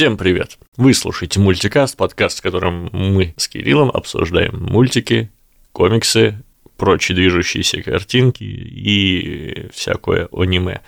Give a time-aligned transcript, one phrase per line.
[0.00, 0.56] Всем привет!
[0.78, 5.30] Вы слушаете мультикаст, подкаст, в котором мы с Кириллом обсуждаем мультики,
[5.72, 6.42] комиксы,
[6.78, 10.80] прочие движущиеся картинки и всякое аниме.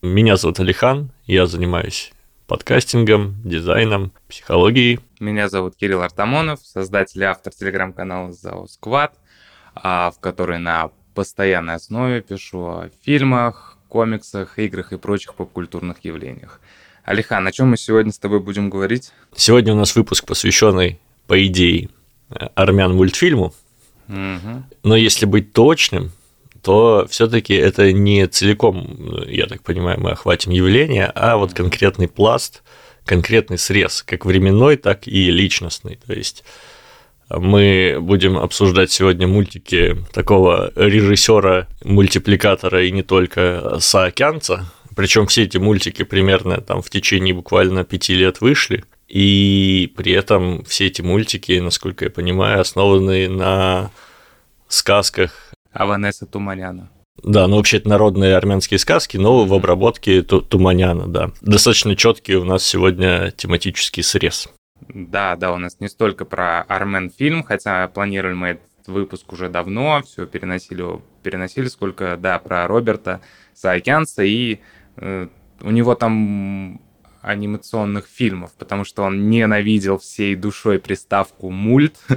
[0.00, 2.14] Меня зовут Алихан, я занимаюсь
[2.46, 5.00] подкастингом, дизайном, психологией.
[5.20, 9.18] Меня зовут Кирилл Артамонов, создатель и автор телеграм-канала «Зао Сквад»,
[9.74, 16.58] а, в который на постоянной основе пишу о фильмах, комиксах, играх и прочих попкультурных явлениях.
[17.06, 19.12] Алихан, о чем мы сегодня с тобой будем говорить?
[19.36, 21.88] Сегодня у нас выпуск, посвященный, по идее,
[22.56, 23.54] армян мультфильму.
[24.08, 24.64] Угу.
[24.82, 26.10] Но если быть точным,
[26.62, 32.64] то все-таки это не целиком, я так понимаю, мы охватим явление, а вот конкретный пласт,
[33.04, 36.00] конкретный срез, как временной, так и личностный.
[36.04, 36.42] То есть
[37.30, 45.58] мы будем обсуждать сегодня мультики такого режиссера, мультипликатора и не только Саакянца, причем все эти
[45.58, 48.84] мультики примерно там в течение буквально пяти лет вышли.
[49.06, 53.90] И при этом все эти мультики, насколько я понимаю, основаны на
[54.66, 56.90] сказках Аванеса Туманяна.
[57.22, 61.30] Да, ну вообще это народные армянские сказки, но в обработке Туманяна, да.
[61.42, 64.48] Достаточно четкий у нас сегодня тематический срез.
[64.88, 69.48] Да, да, у нас не столько про Армен фильм, хотя планировали мы этот выпуск уже
[69.48, 73.20] давно, все переносили, переносили, сколько, да, про Роберта
[73.54, 74.60] Саакянца и
[74.98, 76.80] у него там
[77.22, 81.96] анимационных фильмов, потому что он ненавидел всей душой приставку мульт.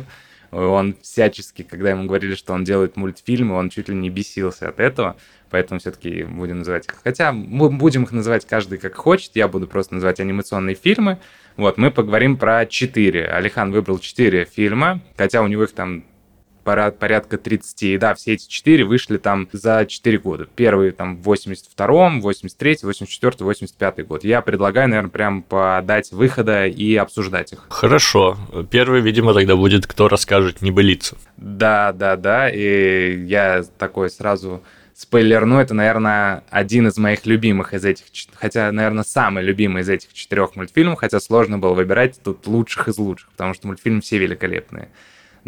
[0.52, 4.80] Он всячески, когда ему говорили, что он делает мультфильмы, он чуть ли не бесился от
[4.80, 5.16] этого.
[5.52, 6.95] Поэтому все-таки будем называть их.
[7.03, 9.35] Хотя мы будем их называть каждый как хочет.
[9.35, 11.19] Я буду просто называть анимационные фильмы.
[11.55, 13.27] Вот, мы поговорим про четыре.
[13.27, 16.03] Алихан выбрал четыре фильма, хотя у него их там
[16.92, 17.84] порядка 30.
[17.84, 20.47] И да, все эти четыре вышли там за 4 года.
[20.56, 24.24] Первый там в 82-м, 83-й, 84-й, 85-й год.
[24.24, 27.66] Я предлагаю, наверное, прям по дате выхода и обсуждать их.
[27.69, 28.38] Хорошо.
[28.72, 31.18] Первый, видимо, тогда будет «Кто расскажет небылицу».
[31.38, 32.50] Да, да, да.
[32.50, 34.63] И я такой сразу
[35.00, 40.12] спойлерну, это, наверное, один из моих любимых из этих, хотя, наверное, самый любимый из этих
[40.12, 44.90] четырех мультфильмов, хотя сложно было выбирать тут лучших из лучших, потому что мультфильмы все великолепные.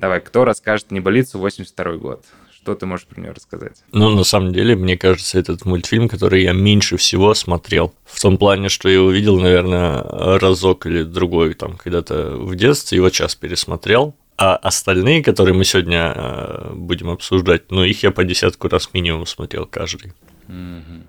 [0.02, 2.26] Давай, кто расскажет «Небылицу» 82 год?
[2.52, 3.84] Что ты можешь про нее рассказать?
[3.92, 7.94] Ну, на самом деле, мне кажется, этот мультфильм, который я меньше всего смотрел.
[8.06, 10.02] В том плане, что я увидел, наверное,
[10.40, 14.16] разок или другой там когда-то в детстве, вот сейчас пересмотрел.
[14.38, 19.28] А остальные, которые мы сегодня э, будем обсуждать, ну, их я по десятку раз минимум
[19.28, 20.14] смотрел каждый.
[20.48, 21.04] Mm-hmm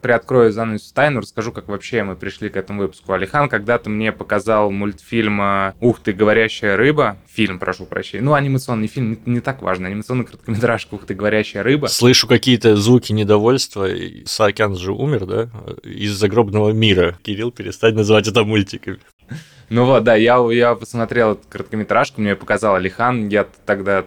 [0.00, 3.12] приоткрою занавес тайну, расскажу, как вообще мы пришли к этому выпуску.
[3.12, 7.16] Алихан когда-то мне показал мультфильм э, «Ух ты, говорящая рыба».
[7.28, 8.24] Фильм, прошу прощения.
[8.24, 9.88] Ну, анимационный фильм, не, не так важно.
[9.88, 11.86] Анимационный короткометражка «Ух ты, говорящая рыба».
[11.88, 13.88] Слышу какие-то звуки недовольства.
[14.26, 15.48] Саакян же умер, да?
[15.82, 17.18] Из загробного мира.
[17.22, 18.98] Кирилл, перестать называть это мультиками.
[19.70, 24.06] Ну вот, да, я, я посмотрел короткометражку, мне показал Алихан, я тогда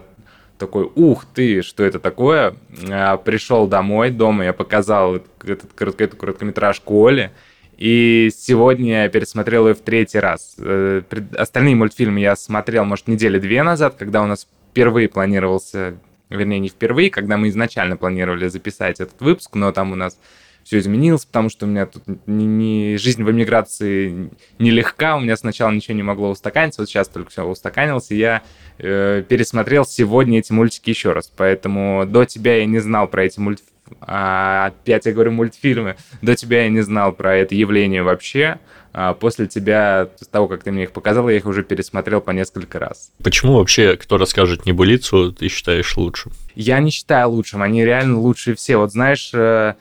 [0.62, 2.54] такой, ух ты, что это такое?
[2.88, 7.32] А, пришел домой, дома я показал этот, эту короткометражку Оле,
[7.76, 10.54] и сегодня я пересмотрел ее в третий раз.
[10.58, 11.02] Э,
[11.36, 15.94] остальные мультфильмы я смотрел, может, недели две назад, когда у нас впервые планировался,
[16.30, 20.16] вернее, не впервые, когда мы изначально планировали записать этот выпуск, но там у нас
[20.64, 25.36] все изменилось, потому что у меня тут не, не, жизнь в эмиграции нелегка, у меня
[25.36, 28.42] сначала ничего не могло устаканиться, вот сейчас только все устаканилось, и я
[28.78, 33.40] э, пересмотрел сегодня эти мультики еще раз, поэтому до тебя я не знал про эти
[33.40, 38.58] мультфильмы, а, опять я говорю мультфильмы, до тебя я не знал про это явление вообще,
[38.94, 42.30] а после тебя, с того, как ты мне их показал, я их уже пересмотрел по
[42.30, 43.10] несколько раз.
[43.22, 46.32] Почему вообще, кто расскажет небылицу, ты считаешь лучшим?
[46.54, 48.76] Я не считаю лучшим, они реально лучшие все.
[48.76, 49.74] Вот знаешь, э,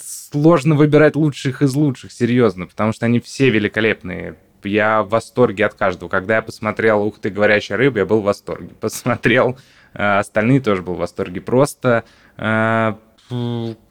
[0.00, 4.36] Сложно выбирать лучших из лучших, серьезно, потому что они все великолепные.
[4.62, 6.08] Я в восторге от каждого.
[6.10, 8.74] Когда я посмотрел «Ух ты, говорящая рыба», я был в восторге.
[8.80, 9.58] Посмотрел
[9.94, 11.40] э, остальные, тоже был в восторге.
[11.40, 12.04] Просто
[12.36, 12.94] э,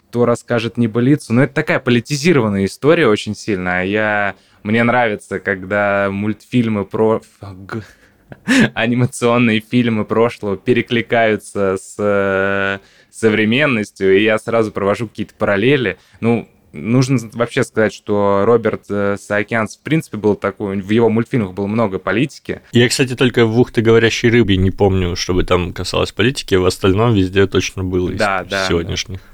[0.09, 1.33] кто расскажет небылицу.
[1.33, 3.85] Но это такая политизированная история очень сильно.
[3.85, 4.35] Я...
[4.61, 7.21] Мне нравится, когда мультфильмы про
[8.73, 12.79] анимационные фильмы прошлого перекликаются с э,
[13.11, 15.97] современностью, и я сразу провожу какие-то параллели.
[16.19, 21.53] Ну, нужно вообще сказать, что Роберт э, Саакянс, в принципе, был такой, в его мультфильмах
[21.53, 22.61] было много политики.
[22.71, 26.65] Я, кстати, только в «Ух ты, говорящей рыбе» не помню, чтобы там касалось политики, в
[26.65, 29.19] остальном везде точно было да, из да, сегодняшних.
[29.19, 29.25] Да.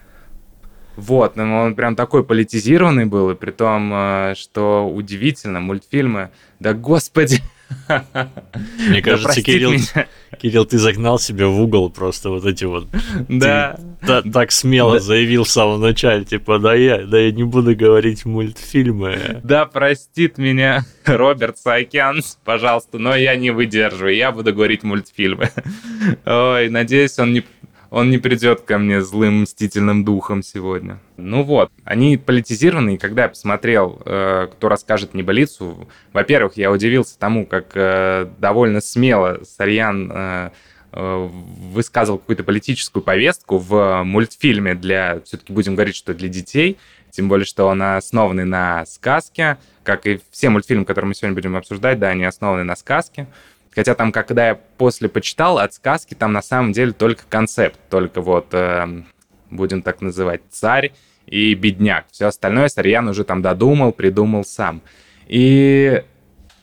[0.95, 6.73] Вот, но он прям такой политизированный был, и при том, э, что удивительно, мультфильмы, да
[6.73, 7.41] господи,
[8.87, 9.73] Мне кажется, Кирилл,
[10.39, 12.87] Кирилл, ты загнал себя в угол просто вот эти вот.
[13.27, 13.77] Да.
[14.33, 19.41] Так смело заявил в самом начале, типа, да я, да я не буду говорить мультфильмы.
[19.43, 25.49] Да, простит меня Роберт Саакянс, пожалуйста, но я не выдерживаю, я буду говорить мультфильмы.
[26.25, 27.43] Ой, надеюсь, он не
[27.95, 30.99] он не придет ко мне злым мстительным духом сегодня.
[31.15, 37.17] Ну вот, они политизированы, и когда я посмотрел, э, кто расскажет неболицу, во-первых, я удивился
[37.17, 40.49] тому, как э, довольно смело Сарьян э,
[40.91, 41.29] э
[41.71, 46.77] высказывал какую-то политическую повестку в мультфильме для, все-таки будем говорить, что для детей,
[47.11, 51.55] тем более, что он основанный на сказке, как и все мультфильмы, которые мы сегодня будем
[51.55, 53.27] обсуждать, да, они основаны на сказке.
[53.75, 58.21] Хотя там, когда я после почитал от сказки, там на самом деле только концепт, только
[58.21, 59.03] вот, э,
[59.49, 60.93] будем так называть, царь
[61.27, 62.05] и бедняк.
[62.11, 64.81] Все остальное Сарьян уже там додумал, придумал сам.
[65.27, 66.03] И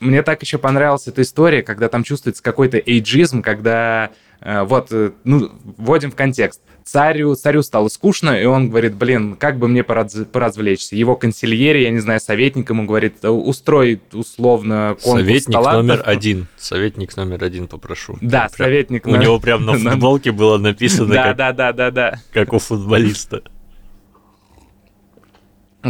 [0.01, 4.11] мне так еще понравилась эта история, когда там чувствуется какой-то эйджизм, когда
[4.45, 9.59] вот, э, ну, вводим в контекст царю, царю стало скучно, и он говорит, блин, как
[9.59, 10.97] бы мне пораз, поразвлечься.
[10.97, 15.87] Его консильери, я не знаю, советник ему говорит, устрой условно конкурс Советник талантов.
[15.87, 16.47] номер один.
[16.59, 18.19] Советник номер один попрошу.
[18.21, 19.07] Да, прям, советник.
[19.07, 19.17] У на...
[19.17, 23.43] него прям на футболке было написано, да, да, да, да, да, как у футболиста.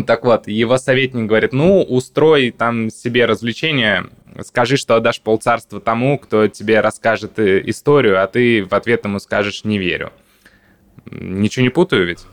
[0.07, 4.07] Так вот, его советник говорит, ну, устрой там себе развлечение,
[4.45, 9.19] скажи, что отдашь полцарства тому, кто тебе расскажет э, историю, а ты в ответ ему
[9.19, 10.13] скажешь «не верю».
[11.07, 12.25] Ничего не путаю ведь?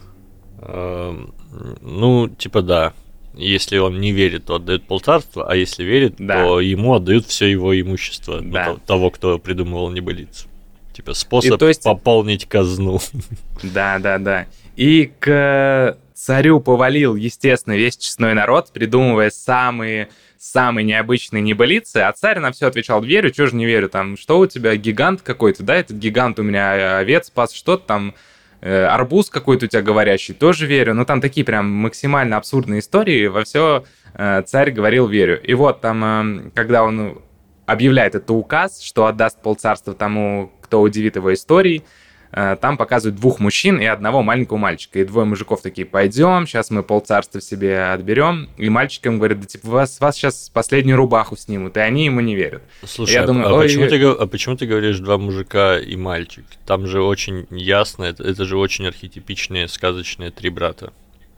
[0.62, 1.34] Эм,
[1.82, 2.94] ну, типа да.
[3.34, 6.44] Если он не верит, то отдает полцарства, а если верит, да.
[6.44, 8.76] то ему отдают все его имущество да.
[8.86, 10.48] того, кто придумывал небылицу.
[10.94, 11.84] Типа способ И, то есть...
[11.84, 13.00] пополнить казну.
[13.64, 14.48] Да, да, да.
[14.76, 22.40] И к царю повалил, естественно, весь честной народ, придумывая самые самые необычные небылицы, а царь
[22.40, 25.76] на все отвечал, верю, чего же не верю, там, что у тебя, гигант какой-то, да,
[25.76, 28.16] этот гигант у меня овец спас, что-то там,
[28.62, 30.94] Э, арбуз какой-то у тебя говорящий, тоже верю.
[30.94, 33.28] Но там такие прям максимально абсурдные истории.
[33.28, 35.42] Во все э, царь говорил верю.
[35.42, 37.22] И вот там, э, когда он
[37.66, 41.86] объявляет это указ, что отдаст полцарства тому, кто удивит его историей, Э,
[42.32, 45.00] там показывают двух мужчин и одного маленького мальчика.
[45.00, 48.50] И двое мужиков такие, пойдем, сейчас мы полцарства себе отберем.
[48.58, 51.78] И мальчик им говорит, да типа, вас, вас сейчас последнюю рубаху снимут.
[51.78, 52.62] И они ему не верят.
[52.86, 56.46] Слушай, я а, думаю, а, почему ты, а почему ты говоришь два мужика и мальчик?
[56.66, 60.94] Там же очень ясно, это, это же очень архетипичные сказочные три брата.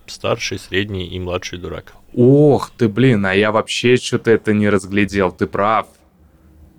[0.08, 1.94] Старший, средний и младший дурак.
[2.14, 5.32] Ох ты, блин, а я вообще что-то это не разглядел.
[5.32, 5.88] Ты прав.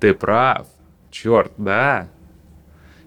[0.00, 0.66] Ты прав.
[1.10, 2.08] Черт, да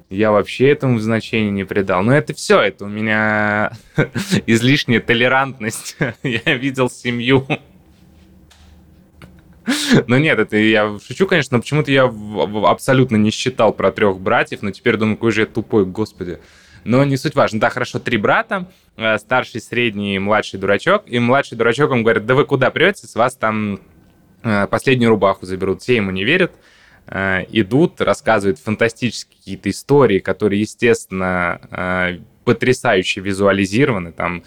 [0.10, 2.04] я вообще этому значения не придал.
[2.04, 3.72] Но это все, это у меня
[4.46, 5.98] излишняя толерантность.
[6.24, 7.48] я видел семью.
[10.08, 12.12] Но нет, это я шучу, конечно, но почему-то я
[12.68, 16.40] абсолютно не считал про трех братьев, но теперь думаю, какой же я тупой, господи.
[16.84, 17.60] Но не суть важно.
[17.60, 21.06] Да, хорошо, три брата, э, старший, средний, младший дурачок.
[21.08, 23.80] И младший дурачок, он говорит, да вы куда прете, с вас там
[24.44, 25.82] э, последнюю рубаху заберут.
[25.82, 26.52] Все ему не верят.
[27.08, 34.44] Э, идут, рассказывают фантастические какие-то истории, которые, естественно, э, потрясающе визуализированы, там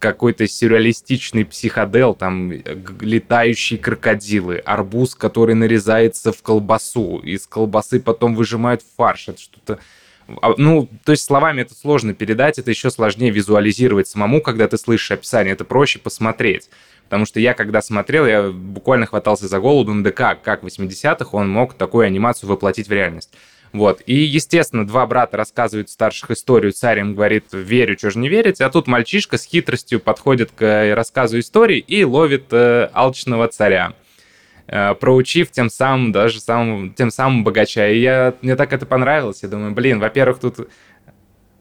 [0.00, 2.52] какой-то сюрреалистичный психодел, там
[3.00, 9.78] летающие крокодилы, арбуз, который нарезается в колбасу, из колбасы потом выжимают фарш, это что-то...
[10.40, 14.78] А, ну, то есть словами это сложно передать, это еще сложнее визуализировать самому, когда ты
[14.78, 16.68] слышишь описание, это проще посмотреть.
[17.04, 20.66] Потому что я, когда смотрел, я буквально хватался за голову, думаю, да как, как в
[20.66, 23.30] 80-х он мог такую анимацию воплотить в реальность.
[23.72, 24.02] Вот.
[24.06, 28.60] И, естественно, два брата рассказывают старших историю, царь им говорит, верю, что же не верить,
[28.60, 34.01] а тут мальчишка с хитростью подходит к рассказу истории и ловит э, алчного царя э,
[34.66, 37.88] проучив тем самым даже самым, тем самым богача.
[37.88, 39.42] И я, мне так это понравилось.
[39.42, 40.68] Я думаю, блин, во-первых, тут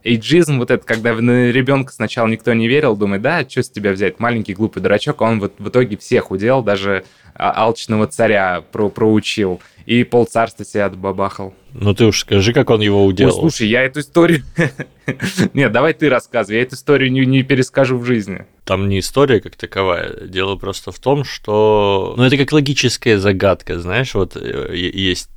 [0.04, 3.92] эйджизм вот это, когда на ребенка сначала никто не верил, думает, да, что с тебя
[3.92, 7.04] взять, маленький глупый дурачок, а он вот в итоге всех удел, даже
[7.36, 11.54] а, алчного царя про проучил и полцарства себя отбабахал.
[11.74, 13.36] Ну ты уж скажи, как он его уделал.
[13.36, 14.44] Ой, слушай, я эту историю...
[15.54, 18.46] Нет, давай ты рассказывай, я эту историю не, не перескажу в жизни.
[18.66, 22.14] Там не история как таковая, дело просто в том, что...
[22.18, 25.30] Ну это как логическая загадка, знаешь, вот э, есть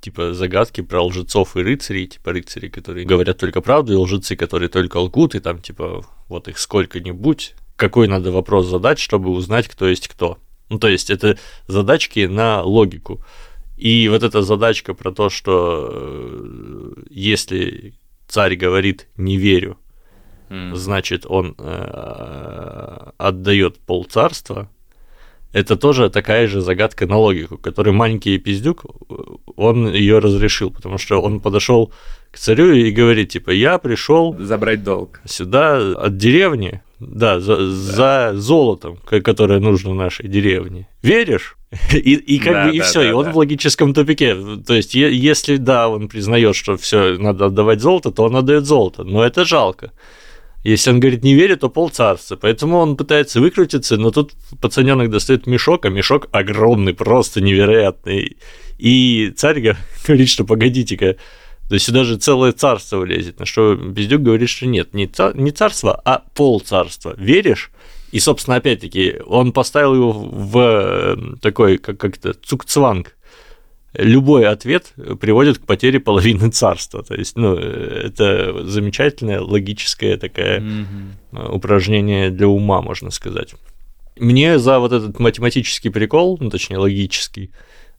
[0.00, 4.68] типа загадки про лжецов и рыцарей, типа рыцари, которые говорят только правду, и лжецы, которые
[4.68, 9.88] только лгут, и там типа вот их сколько-нибудь, какой надо вопрос задать, чтобы узнать, кто
[9.88, 10.38] есть кто.
[10.68, 13.22] Ну, то есть это задачки на логику.
[13.82, 17.94] И вот эта задачка про то, что э, если
[18.28, 19.76] царь говорит «не верю»,
[20.50, 20.76] mm.
[20.76, 24.68] значит, он э, отдает полцарства,
[25.52, 28.84] это тоже такая же загадка на логику, который маленький пиздюк,
[29.56, 31.92] он ее разрешил, потому что он подошел
[32.30, 37.64] к царю и говорит, типа, я пришел забрать долг сюда от деревни, да, за, да.
[37.64, 40.88] за золотом, которое нужно нашей деревне.
[41.02, 41.56] Веришь?
[41.92, 43.32] И, и как да, бы и да, все, да, и он да.
[43.32, 44.36] в логическом тупике.
[44.66, 49.04] То есть, если да, он признает, что все надо отдавать золото, то он отдает золото.
[49.04, 49.90] Но это жалко.
[50.64, 52.36] Если он говорит не верит, то полцарства.
[52.36, 58.36] Поэтому он пытается выкрутиться, но тут пацаненок достает мешок, а мешок огромный, просто невероятный.
[58.78, 59.74] И царь
[60.06, 61.16] говорит, что погодите-ка,
[61.68, 63.38] то есть сюда же целое царство влезет.
[63.40, 67.14] На что Бездюк говорит, что нет, не, цар, не царство, а полцарства.
[67.16, 67.70] Веришь?
[68.12, 73.16] И, собственно, опять-таки, он поставил его в э, такой, как, как-то, цукцванг.
[73.94, 77.02] Любой ответ приводит к потере половины царства.
[77.02, 81.52] То есть, ну, это замечательное логическое такое mm-hmm.
[81.52, 83.54] упражнение для ума, можно сказать.
[84.18, 87.50] Мне за вот этот математический прикол, ну, точнее, логический,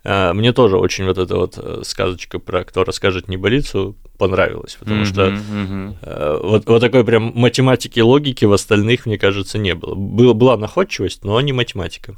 [0.03, 5.05] мне тоже очень вот эта вот э, сказочка про «Кто расскажет небылицу» понравилась, потому mm-hmm,
[5.05, 6.39] что mm-hmm.
[6.43, 9.95] Вот, вот такой прям математики и логики в остальных, мне кажется, не было.
[9.95, 12.15] Была, была находчивость, но не математика.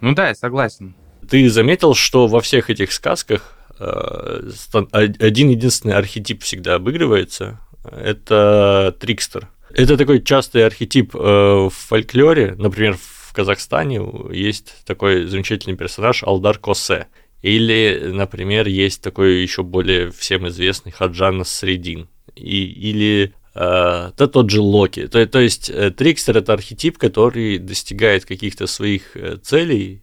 [0.00, 0.94] Ну да, я согласен.
[1.28, 9.48] Ты заметил, что во всех этих сказках э, один единственный архетип всегда обыгрывается– это трикстер.
[9.74, 13.98] Это такой частый архетип в фольклоре, например, в в Казахстане
[14.30, 17.06] есть такой замечательный персонаж Алдар Косе.
[17.40, 22.10] Или, например, есть такой еще более всем известный Хаджан Средин.
[22.36, 25.06] И, или э, да тот же Локи.
[25.06, 30.02] То, то есть э, Трикстер это архетип, который достигает каких-то своих э, целей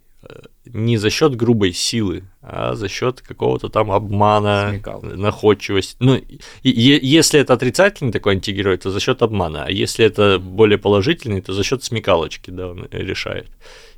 [0.74, 5.02] не за счет грубой силы, а за счет какого-то там обмана, Смекал.
[5.02, 5.96] находчивости.
[6.00, 10.40] Ну, и, и, если это отрицательный такой антигерой, то за счет обмана, а если это
[10.40, 13.50] более положительный, то за счет смекалочки, да, он решает.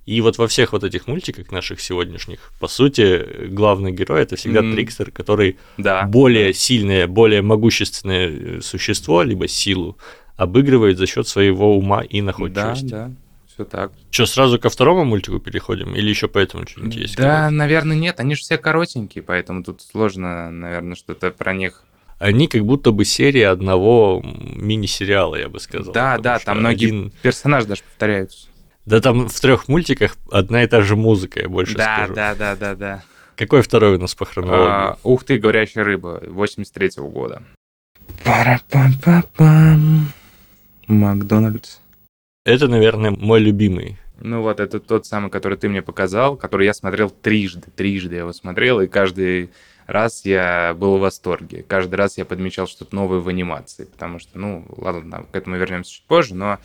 [0.06, 4.62] И вот во всех вот этих мультиках наших сегодняшних, по сути, главный герой это всегда
[4.62, 4.74] mm.
[4.74, 6.04] трикстер, который да.
[6.04, 9.98] более сильное, более могущественное существо, либо силу
[10.38, 12.86] обыгрывает за счет своего ума и находчивости.
[12.86, 13.12] Да, да
[13.62, 13.92] все так.
[14.10, 15.96] Что, сразу ко второму мультику переходим?
[15.96, 17.18] Или еще поэтому что-нибудь есть?
[17.18, 18.20] Да, наверное, нет.
[18.20, 21.84] Они же все коротенькие, поэтому тут сложно, наверное, что-то про них
[22.20, 25.92] они как будто бы серия одного мини-сериала, я бы сказал.
[25.92, 27.12] Да, да, там многие один...
[27.24, 28.48] персонажи даже повторяются.
[28.86, 32.14] Да, там в трех мультиках одна и та же музыка, я больше да, скажу.
[32.14, 33.04] Да, да, да, да.
[33.36, 34.70] Какой второй у нас по хронологии?
[34.70, 37.42] А, ух ты, говорящая рыба, 83-го года.
[38.24, 40.12] Пара-пам-пам-пам.
[40.86, 41.81] Макдональдс.
[42.44, 44.00] Это, наверное, мой любимый.
[44.20, 48.22] Ну вот, это тот самый, который ты мне показал, который я смотрел трижды, трижды я
[48.22, 49.52] его смотрел, и каждый
[49.86, 51.64] раз я был в восторге.
[51.68, 55.92] Каждый раз я подмечал что-то новое в анимации, потому что, ну, ладно, к этому вернемся
[55.92, 56.58] чуть позже, но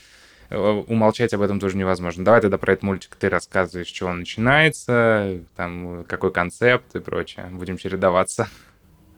[0.48, 2.24] э, умолчать об этом тоже невозможно.
[2.24, 7.00] Давай тогда про этот мультик ты рассказываешь, с чего он начинается, там, какой концепт и
[7.00, 7.48] прочее.
[7.52, 8.48] Будем чередоваться.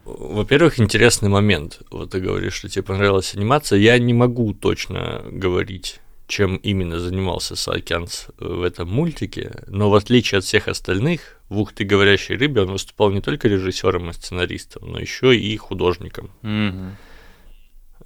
[0.04, 1.82] Во-первых, интересный момент.
[1.90, 3.78] Вот ты говоришь, что тебе понравилась анимация.
[3.78, 10.38] Я не могу точно говорить чем именно занимался Саакянс в этом мультике, но в отличие
[10.38, 14.92] от всех остальных, в «Ух ты, говорящей рыбе» он выступал не только режиссером и сценаристом,
[14.92, 16.30] но еще и художником.
[16.42, 16.90] Mm-hmm.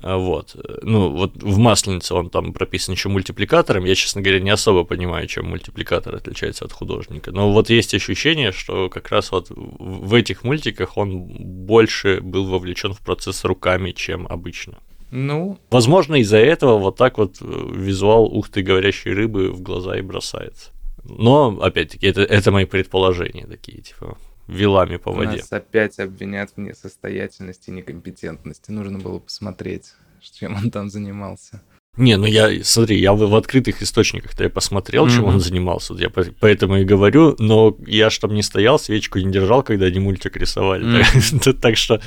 [0.02, 0.56] Вот.
[0.82, 3.84] Ну, вот в «Масленице» он там прописан еще мультипликатором.
[3.84, 7.30] Я, честно говоря, не особо понимаю, чем мультипликатор отличается от художника.
[7.30, 12.94] Но вот есть ощущение, что как раз вот в этих мультиках он больше был вовлечен
[12.94, 14.78] в процесс руками, чем обычно.
[15.12, 15.59] Ну.
[15.71, 20.00] Возможно, из-за этого вот так вот э, визуал ух ты говорящей рыбы в глаза и
[20.00, 20.71] бросается.
[21.04, 24.16] Но, опять-таки, это, это мои предположения такие, типа,
[24.49, 25.37] вилами по воде.
[25.37, 28.71] Нас опять обвинят в несостоятельности и некомпетентности.
[28.71, 29.92] Нужно было посмотреть,
[30.23, 31.61] чем он там занимался.
[31.99, 35.14] Не, ну я, смотри, я в, в открытых источниках-то я посмотрел, mm-hmm.
[35.14, 39.18] чем он занимался, я по, поэтому и говорю, но я ж там не стоял, свечку
[39.18, 41.40] не держал, когда они мультик рисовали, mm-hmm.
[41.40, 42.00] так, так что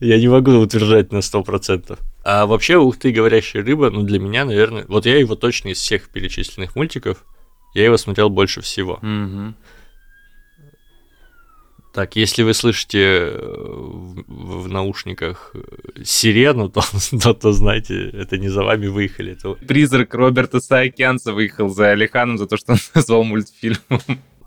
[0.00, 1.98] я не могу утверждать на 100%.
[2.24, 5.78] А вообще, ух ты, говорящая рыба, ну для меня, наверное, вот я его точно из
[5.78, 7.26] всех перечисленных мультиков,
[7.74, 8.98] я его смотрел больше всего.
[9.02, 9.52] Mm-hmm.
[11.98, 13.36] Так, если вы слышите э,
[14.28, 16.80] в, в наушниках э, сирену, то,
[17.20, 19.32] то, то знаете, это не за вами выехали.
[19.32, 19.54] Это...
[19.54, 24.00] Призрак Роберта Саакянца выехал за Алиханом за то, что он назвал мультфильмом.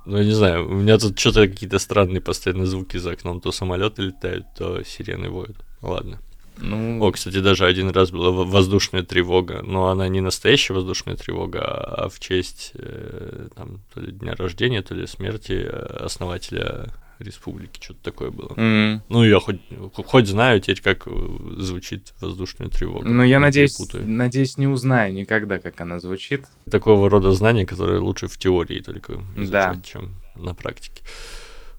[0.06, 3.42] Ну, я не знаю, у меня тут что-то какие-то странные постоянно звуки за окном.
[3.42, 5.58] То самолеты летают, то сирены воют.
[5.82, 6.22] Ладно.
[6.58, 7.04] Ну...
[7.04, 12.08] О, кстати, даже один раз была воздушная тревога, но она не настоящая воздушная тревога, а
[12.08, 18.32] в честь э, там, то ли дня рождения, то ли смерти основателя республики, что-то такое
[18.32, 18.54] было.
[18.58, 19.02] М.
[19.10, 19.60] Ну, я хоть,
[19.94, 21.12] хоть знаю теперь, как э,
[21.58, 23.08] звучит воздушная тревога.
[23.08, 24.08] Ну, я надеюсь, путаю.
[24.08, 26.46] надеюсь, не узнаю никогда, как она звучит.
[26.70, 29.82] Такого рода знания, которые лучше в теории только изучать, Да.
[29.84, 31.02] чем на практике.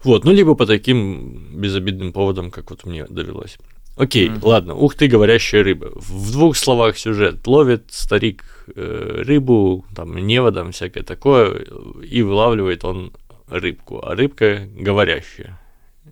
[0.04, 3.58] Вот, ну, либо по таким безобидным поводам, как вот мне довелось.
[3.96, 4.40] Окей, Мгм.
[4.42, 5.92] ладно, ух ты, говорящая рыба.
[5.94, 7.46] В двух словах сюжет.
[7.46, 8.42] Ловит старик
[8.74, 11.66] э, рыбу, там, неводом, всякое такое,
[12.02, 13.12] и вылавливает он
[13.58, 15.58] рыбку, а рыбка говорящая.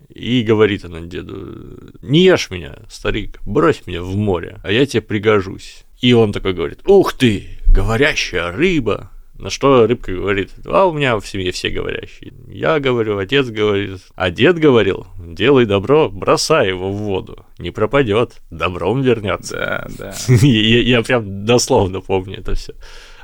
[0.09, 5.01] И говорит она деду, не ешь меня, старик, брось меня в море, а я тебе
[5.01, 5.83] пригожусь.
[6.01, 9.11] И он такой говорит, ух ты, говорящая рыба.
[9.35, 12.31] На что рыбка говорит, а у меня в семье все говорящие.
[12.47, 18.39] Я говорю, отец говорит, а дед говорил, делай добро, бросай его в воду, не пропадет,
[18.51, 19.87] добром вернется.
[19.97, 20.35] Да, да.
[20.45, 22.75] Я, я прям дословно помню это все.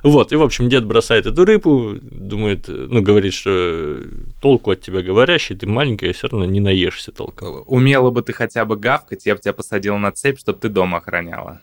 [0.10, 3.98] Вот, и, в общем, дед бросает эту рыбу, думает, ну, говорит, что
[4.42, 7.64] толку от тебя говорящий, ты маленькая, все равно не наешься толком.
[7.66, 10.96] Умела бы ты хотя бы гавкать, я бы тебя посадил на цепь, чтобы ты дом
[10.96, 11.62] охраняла.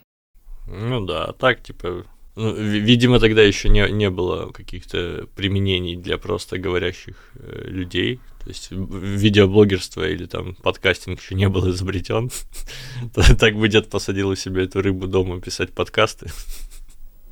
[0.67, 5.95] Ну да, а так, типа, ну, ви- видимо, тогда еще не, не было каких-то применений
[5.95, 8.19] для просто говорящих э, людей.
[8.43, 12.29] То есть видеоблогерство или там подкастинг еще не был изобретен.
[13.39, 16.29] Так бы дед посадил у себя эту рыбу дома писать подкасты.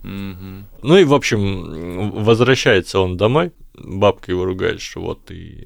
[0.04, 0.66] Мгм.
[0.82, 3.52] Ну и, в общем, возвращается он домой.
[3.76, 5.66] Бабка его ругает, что вот ты,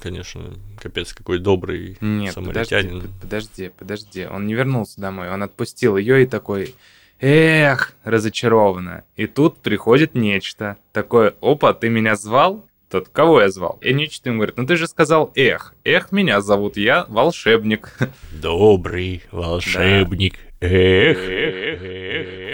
[0.00, 0.42] конечно,
[0.80, 3.00] капец какой добрый Нет, подожди, самаритянин.
[3.02, 4.26] п- подожди, подожди.
[4.26, 6.74] Он не вернулся домой, он отпустил ее и такой,
[7.20, 9.04] эх, разочарованно.
[9.14, 10.76] И тут приходит нечто.
[10.92, 12.64] Такое, опа, ты меня звал?
[12.90, 13.78] Тот, кого я звал?
[13.82, 15.74] И нечто ему говорит, ну ты же сказал эх.
[15.84, 17.92] Эх, меня зовут, я волшебник.
[18.30, 20.38] Добрый волшебник.
[20.60, 21.18] Эх,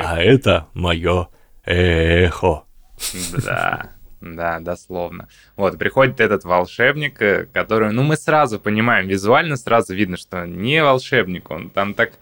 [0.00, 1.28] а это мое
[1.64, 2.64] эхо.
[3.44, 5.28] Да, да, дословно.
[5.56, 10.82] Вот, приходит этот волшебник, э, который, ну, мы сразу понимаем, визуально сразу видно, что не
[10.82, 12.12] волшебник, он там так,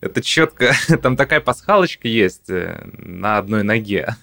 [0.00, 4.14] это четко, там такая пасхалочка есть э, на одной ноге.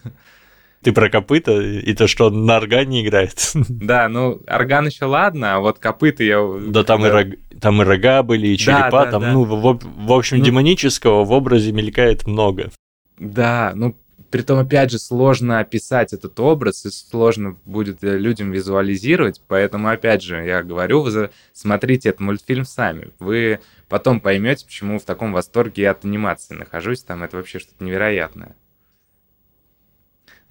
[0.84, 3.54] Ты про копыта и то, что он на органе играет.
[3.70, 6.40] Да, ну, орган еще ладно, а вот копыта я...
[6.68, 9.32] Да там и рог- там и рога были, и Да, черепа, да, там, да.
[9.34, 10.44] ну, в, в общем, Ну.
[10.44, 12.72] демонического в образе мелькает много.
[13.18, 13.96] Да, ну,
[14.30, 20.24] притом, опять же, сложно описать этот образ, и сложно будет э, людям визуализировать, поэтому, опять
[20.24, 25.84] же, я говорю, вы смотрите этот мультфильм сами, вы потом поймете, почему в таком восторге
[25.84, 28.56] я от анимации нахожусь, там это вообще что-то невероятное.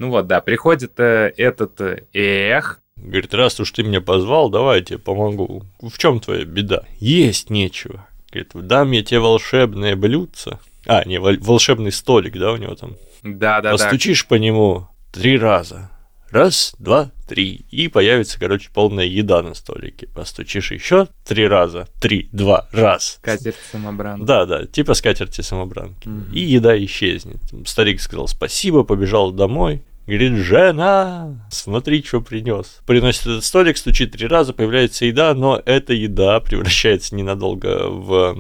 [0.02, 4.80] Ну вот, да, приходит э, этот э, эх, Говорит, раз уж ты меня позвал, давай
[4.80, 5.62] я тебе помогу.
[5.80, 6.82] В чем твоя беда?
[6.98, 8.04] Есть нечего.
[8.32, 10.58] Говорит, дам я тебе волшебное блюдце.
[10.86, 12.96] А, не, вол- волшебный столик, да, у него там.
[13.22, 15.88] да-да-да, Постучишь по нему три раза.
[16.32, 17.66] Раз, два, три.
[17.70, 20.08] И появится, короче, полная еда на столике.
[20.14, 21.88] Постучишь еще три раза.
[22.00, 23.18] Три, два, раз.
[23.20, 24.24] катер самобран.
[24.24, 26.08] Да, да, типа скатерти самобранки.
[26.08, 26.32] Мгм.
[26.32, 27.42] И еда исчезнет.
[27.66, 29.82] Старик сказал спасибо, побежал домой.
[30.06, 32.80] Говорит, жена, смотри, что принес.
[32.86, 38.36] Приносит этот столик, стучит три раза, появляется еда, но эта еда превращается ненадолго в,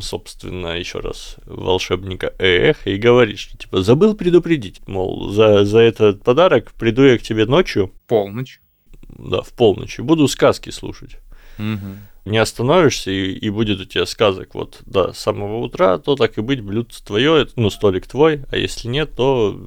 [0.00, 6.22] собственно, еще раз, волшебника Эх, и говорит, что типа забыл предупредить, мол, за, за этот
[6.22, 8.60] подарок приду я к тебе ночью, Полночь.
[9.08, 11.16] да, в полночь, буду сказки слушать
[11.58, 11.98] Мгм.
[12.24, 16.42] не остановишься, и, и будет у тебя сказок вот до самого утра, то так и
[16.42, 19.60] быть, блюдце твое, ну, столик твой, а если нет, то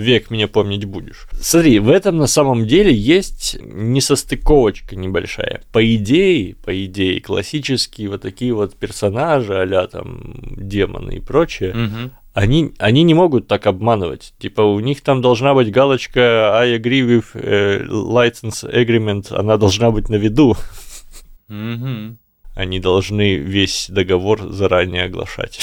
[0.00, 1.26] век меня помнить будешь.
[1.40, 5.62] Смотри, в этом на самом деле есть несостыковочка небольшая.
[5.72, 12.10] По идее, по идее, классические вот такие вот персонажи, а там демоны и прочее, Мгм.
[12.34, 14.32] они, они не могут так обманывать.
[14.38, 19.90] Типа, у них там должна быть галочка I agree with э, license agreement, она должна
[19.90, 20.56] быть на виду.
[21.48, 22.18] Мгм.
[22.54, 25.60] они должны весь договор заранее оглашать.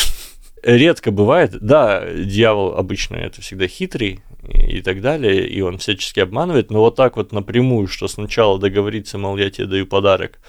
[0.63, 6.71] Редко бывает, да, дьявол обычно это всегда хитрый и так далее, и он всячески обманывает,
[6.71, 10.39] но вот так вот напрямую, что сначала договориться, мол, я тебе даю подарок,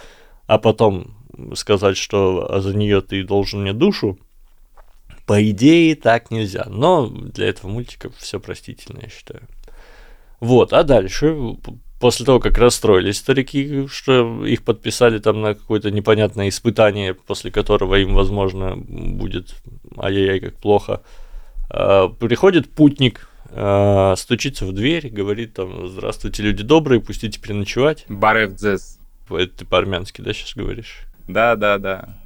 [0.47, 1.15] а потом
[1.55, 4.19] сказать, что за нее ты должен мне душу,
[5.27, 9.43] по идее так нельзя, но для этого мультика все простительно, я считаю.
[10.41, 11.37] Вот, а дальше,
[12.01, 17.97] после того, как расстроились старики, что их подписали там на какое-то непонятное испытание, после которого
[17.97, 19.55] им, возможно, будет
[19.97, 21.03] ай-яй-яй, как плохо,
[21.71, 28.05] а, приходит путник, а, стучится в дверь, говорит там, здравствуйте, люди добрые, пустите переночевать.
[28.09, 28.99] Барев дзес.
[29.31, 31.01] Это ты по-армянски, да, сейчас говоришь?
[31.27, 32.17] Да-да-да.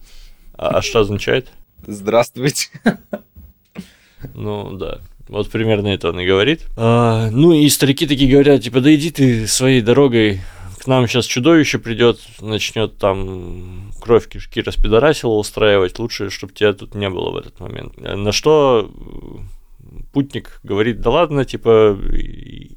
[0.54, 1.50] А, а что означает?
[1.87, 2.68] Здравствуйте.
[4.35, 5.00] Ну, да.
[5.33, 6.66] Вот примерно это он и говорит.
[6.77, 10.42] А, ну, и старики такие говорят, типа, да иди ты своей дорогой,
[10.79, 16.95] к нам сейчас чудовище придет, начнет там кровь кишки распидорасила устраивать, лучше, чтобы тебя тут
[16.95, 17.97] не было в этот момент.
[17.97, 18.90] На что
[20.12, 21.99] путник говорит, да ладно, типа,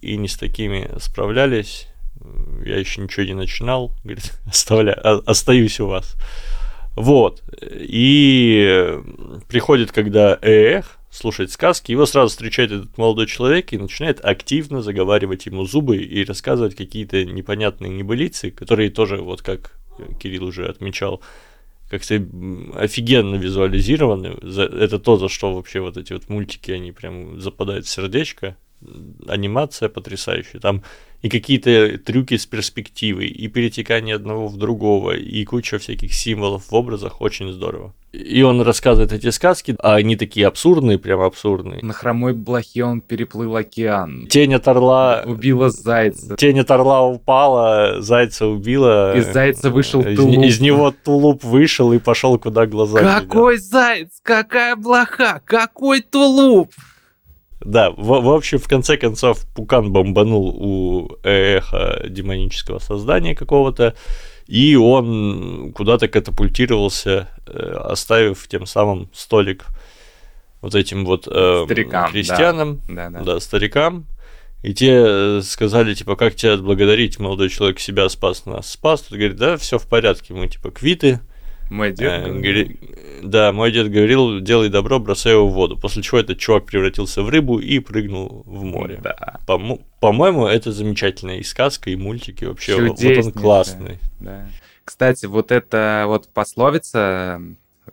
[0.02, 1.90] и не с такими справлялись,
[2.66, 6.16] я еще ничего не начинал, говорит, оставля, остаюсь у вас.
[6.96, 7.44] Вот.
[7.62, 8.98] И
[9.50, 15.46] приходит, когда эх, слушать сказки, его сразу встречает этот молодой человек и начинает активно заговаривать
[15.46, 19.80] ему зубы и рассказывать какие-то непонятные небылицы, которые тоже, вот как
[20.20, 21.22] Кирилл уже отмечал,
[21.90, 22.16] как-то
[22.76, 24.38] офигенно визуализированы.
[24.58, 28.58] Это то, за что вообще вот эти вот мультики, они прям западают в сердечко.
[29.28, 30.60] Анимация потрясающая.
[30.60, 30.84] Там
[31.26, 36.76] и какие-то трюки с перспективой, и перетекание одного в другого, и куча всяких символов в
[36.76, 37.96] образах, очень здорово.
[38.12, 41.82] И он рассказывает эти сказки, а они такие абсурдные, прям абсурдные.
[41.82, 44.28] На хромой блохе он переплыл океан.
[44.28, 45.24] Тень от орла...
[45.26, 46.36] Убила зайца.
[46.38, 49.18] Тень от орла упала, зайца убила.
[49.18, 50.46] Из зайца вышел тулуп.
[50.46, 53.70] Из, из него тулуп вышел и пошел, куда глаза Какой глядят.
[53.72, 54.10] заяц?
[54.22, 55.42] Какая блоха?
[55.44, 56.72] Какой тулуп?
[57.66, 63.96] Да, в, в общем, в конце концов, Пукан бомбанул у эхо демонического создания какого-то,
[64.46, 69.66] и он куда-то катапультировался, э, оставив тем самым столик
[70.62, 73.10] вот этим вот э, старикам, крестьянам, да.
[73.10, 73.26] Да, да.
[73.26, 74.06] да, старикам.
[74.62, 79.02] И те сказали, типа, как тебя отблагодарить, молодой человек себя спас, нас спас.
[79.02, 81.20] Тут говорит, да, все в порядке, мы, типа, квиты,
[81.70, 82.78] мой дед э, говорил.
[83.24, 85.78] Да, мой дед говорил, делай добро, бросай его в воду.
[85.78, 89.00] После чего этот чувак превратился в рыбу и прыгнул в море.
[89.02, 89.40] Да.
[89.48, 92.46] По- по-моему, это замечательная и сказка, и мультики.
[92.46, 94.00] Вообще, вот он классный.
[94.20, 94.48] Да.
[94.84, 97.42] Кстати, вот эта вот пословица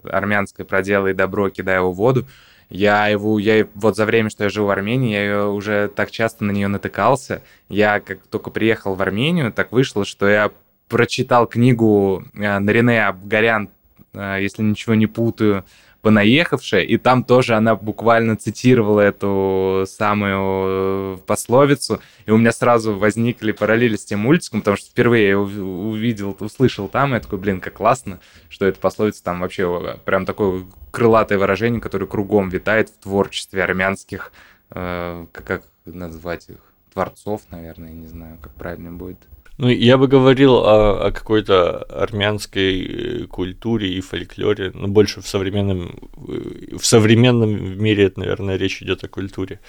[0.04, 2.26] армянская про делай добро, кидай его в воду,
[2.68, 6.11] я его, я вот за время, что я жил в Армении, я ее уже так
[6.11, 7.42] часто на нее натыкался.
[7.68, 10.50] Я как только приехал в Армению, так вышло, что я
[10.92, 13.70] прочитал книгу э, Нарине Абгарян,
[14.12, 15.64] э, если ничего не путаю,
[16.02, 22.98] понаехавшая, и там тоже она буквально цитировала эту самую э, пословицу, и у меня сразу
[22.98, 27.38] возникли параллели с тем мультиком, потому что впервые я увидел, услышал там, и я такой,
[27.38, 32.90] блин, как классно, что эта пословица там вообще прям такое крылатое выражение, которое кругом витает
[32.90, 34.31] в творчестве армянских,
[34.72, 36.59] э, как, как назвать их,
[36.92, 39.16] творцов, наверное, не знаю, как правильно будет.
[39.58, 45.28] Ну, я бы говорил о, о какой-то армянской э, культуре и фольклоре, но больше в
[45.28, 49.60] современном, э, в современном мире это, наверное, речь идет о культуре.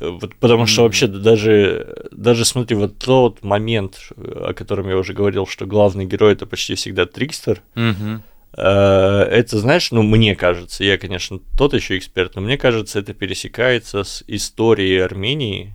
[0.00, 5.12] Э, вот потому что вообще даже, даже смотри, вот тот момент, о котором я уже
[5.12, 8.20] говорил, что главный герой это почти всегда Трикстер, mm-hmm.
[8.56, 14.04] это, знаешь, ну, мне кажется, я, конечно, тот еще эксперт, но мне кажется, это пересекается
[14.04, 15.74] с историей Армении,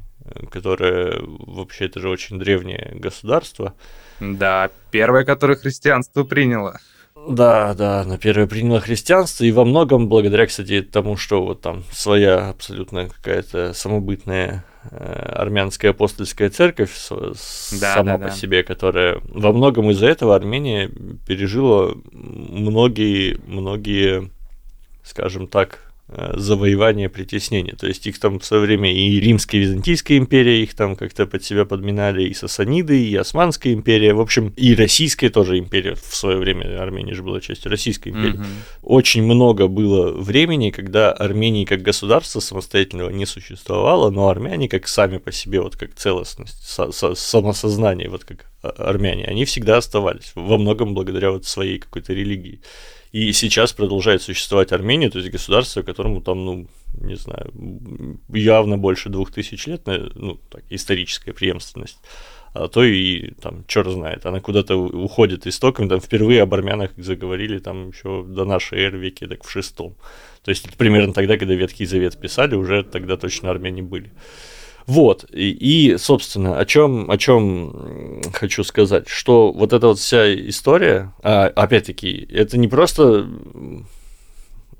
[0.52, 3.74] которое вообще это же очень древнее государство.
[4.20, 6.80] Да, первое, которое христианство приняло.
[7.28, 11.84] Да, да, на первое приняло христианство, и во многом благодаря, кстати, тому, что вот там
[11.92, 18.32] своя абсолютно какая-то самобытная э, армянская апостольская церковь да, сама да, по да.
[18.32, 20.90] себе, которая во многом из-за этого Армения
[21.28, 24.32] пережила многие, многие,
[25.04, 27.76] скажем так, Э, завоевание, притеснение.
[27.76, 31.26] То есть их там в свое время и Римская и Византийская империя их там как-то
[31.26, 36.16] под себя подминали, и Сасаниды, и Османская империя, в общем, и Российская тоже империя в
[36.16, 38.40] свое время, Армения же была частью Российской империи.
[38.40, 38.84] Mm-hmm.
[38.84, 45.18] Очень много было времени, когда Армении как государство самостоятельного не существовало, но армяне как сами
[45.18, 50.32] по себе, вот как целостность, со- со- самосознание, вот как а, армяне, они всегда оставались,
[50.36, 52.62] во многом благодаря вот своей какой-то религии.
[53.18, 56.68] И сейчас продолжает существовать Армения, то есть государство, которому там, ну,
[57.02, 57.52] не знаю,
[58.30, 61.98] явно больше двух тысяч лет, ну, так, историческая преемственность.
[62.54, 67.58] А то и там, черт знает, она куда-то уходит истоками, там впервые об армянах заговорили
[67.58, 69.96] там еще до нашей эры веке, так в шестом.
[70.44, 74.12] То есть примерно тогда, когда Ветхий Завет писали, уже тогда точно армяне были.
[74.88, 80.34] Вот, и, и собственно, о чем, о чем хочу сказать, что вот эта вот вся
[80.34, 83.28] история, а, опять-таки, это не просто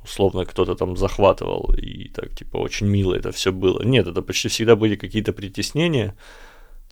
[0.02, 3.84] условно кто-то там захватывал и так типа очень мило это все было.
[3.84, 6.16] Нет, это почти всегда были какие-то притеснения.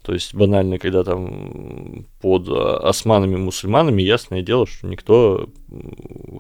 [0.02, 5.50] То есть банально, когда там под османами, мусульманами, ясное дело, что никто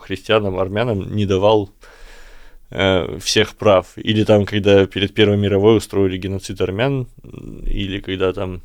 [0.01, 1.71] христианам, армянам не давал
[2.69, 3.97] всех прав.
[3.97, 7.07] Или там, когда перед Первой мировой устроили геноцид армян,
[7.65, 8.61] или когда там,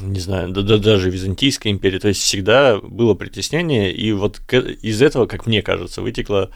[0.00, 5.02] не знаю, да, да, даже Византийская империя, то есть всегда было притеснение, и вот из
[5.02, 6.50] этого, как мне кажется, вытекло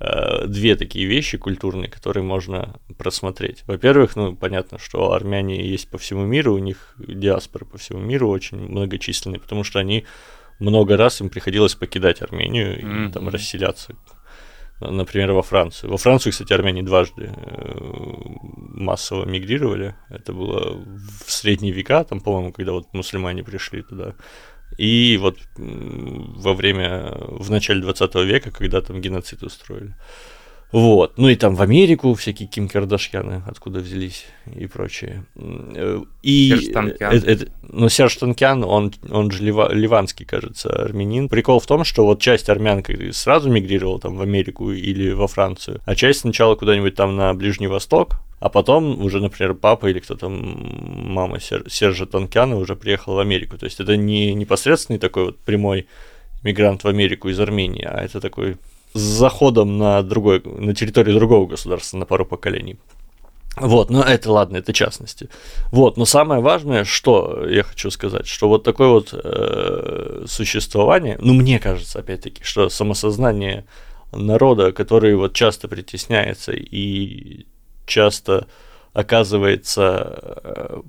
[0.00, 3.64] э, две такие вещи культурные, которые можно просмотреть.
[3.66, 8.28] Во-первых, ну, понятно, что армяне есть по всему миру, у них диаспоры по всему миру
[8.28, 10.04] очень многочисленные, потому что они
[10.58, 13.12] много раз им приходилось покидать Армению и mm-hmm.
[13.12, 13.94] там расселяться
[14.80, 15.90] например, во Францию.
[15.90, 17.78] Во Францию, кстати, армяне дважды э,
[18.74, 19.94] массово мигрировали.
[20.10, 20.80] Это было
[21.24, 24.14] в средние века, там, по-моему, когда вот мусульмане пришли туда.
[24.76, 29.94] И вот во время, в начале 20 века, когда там геноцид устроили.
[30.70, 31.16] Вот.
[31.16, 35.24] Ну и там в Америку всякие Ким Кардашьяны откуда взялись и прочее.
[36.22, 37.12] И Серж Танкян.
[37.12, 41.28] Это, это, ну, Серж Танкян, он, он же лива, ливанский, кажется, армянин.
[41.28, 45.80] Прикол в том, что вот часть армян сразу мигрировала там в Америку или во Францию,
[45.84, 50.28] а часть сначала куда-нибудь там на Ближний Восток, а потом уже, например, папа или кто-то,
[50.28, 53.56] мама Сер, Сержа Танкяна уже приехала в Америку.
[53.56, 55.86] То есть это не непосредственный такой вот прямой
[56.44, 58.56] мигрант в Америку из Армении, а это такой
[58.94, 62.78] с заходом на другой, на территорию другого государства на пару поколений.
[63.56, 65.28] Вот, но это ладно, это частности.
[65.72, 71.34] Вот, но самое важное, что я хочу сказать, что вот такое вот э, существование, ну
[71.34, 73.64] мне кажется, опять-таки, что самосознание
[74.12, 77.46] народа, который вот часто притесняется и
[77.86, 78.46] часто
[78.92, 80.80] оказывается, э,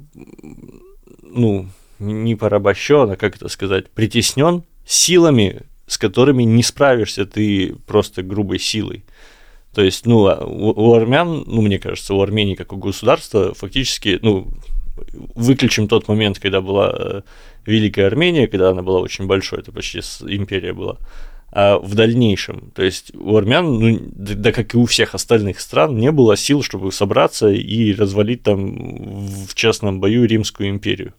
[1.23, 1.67] ну,
[1.99, 8.59] не порабощен, а как это сказать, притеснен силами, с которыми не справишься ты просто грубой
[8.59, 9.03] силой.
[9.73, 14.19] То есть, ну, а у, армян, ну, мне кажется, у Армении как у государства фактически,
[14.21, 14.47] ну,
[15.35, 17.21] выключим тот момент, когда была э,
[17.65, 20.97] Великая Армения, когда она была очень большой, это почти империя была,
[21.51, 25.59] а в дальнейшем, то есть у армян, ну, да, да как и у всех остальных
[25.59, 31.13] стран, не было сил, чтобы собраться и развалить там в частном бою Римскую империю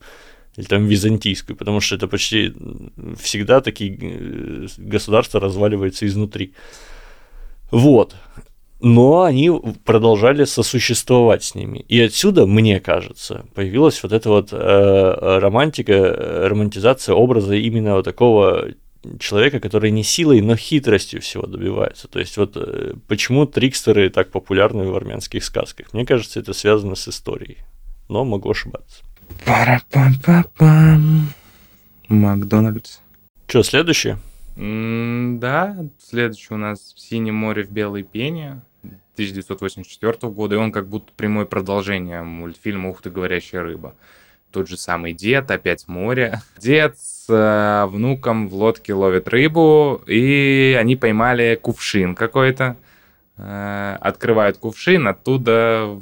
[0.57, 2.53] или там византийскую, потому что это почти
[3.19, 6.55] всегда такие э, государства разваливаются изнутри.
[7.71, 8.15] Вот.
[8.81, 9.51] Но они
[9.85, 11.85] продолжали сосуществовать с ними.
[11.89, 18.07] И отсюда, мне кажется, появилась вот эта вот э, романтика, э, романтизация образа именно вот
[18.07, 18.69] такого
[19.19, 22.09] человека, который не силой, но хитростью всего добивается.
[22.09, 25.93] То есть вот э, почему трикстеры так популярны в армянских сказках?
[25.93, 27.59] Мне кажется, это связано с историей.
[28.09, 29.05] Но могу ошибаться.
[29.45, 31.29] Пара-пам-пам-пам.
[32.09, 32.99] Макдональдс.
[33.47, 34.19] Что, следующее?
[34.57, 38.61] да, следующий у нас «Синее море в белой пене»
[39.15, 43.95] 1984 года, и он как будто прямое продолжение мультфильма «Ух ты, говорящая рыба».
[44.51, 46.41] Тот же самый дед, опять море.
[46.59, 52.77] Дед с э, внуком в лодке ловит рыбу, и они поймали кувшин какой-то.
[53.37, 56.01] Э, открывают кувшин, оттуда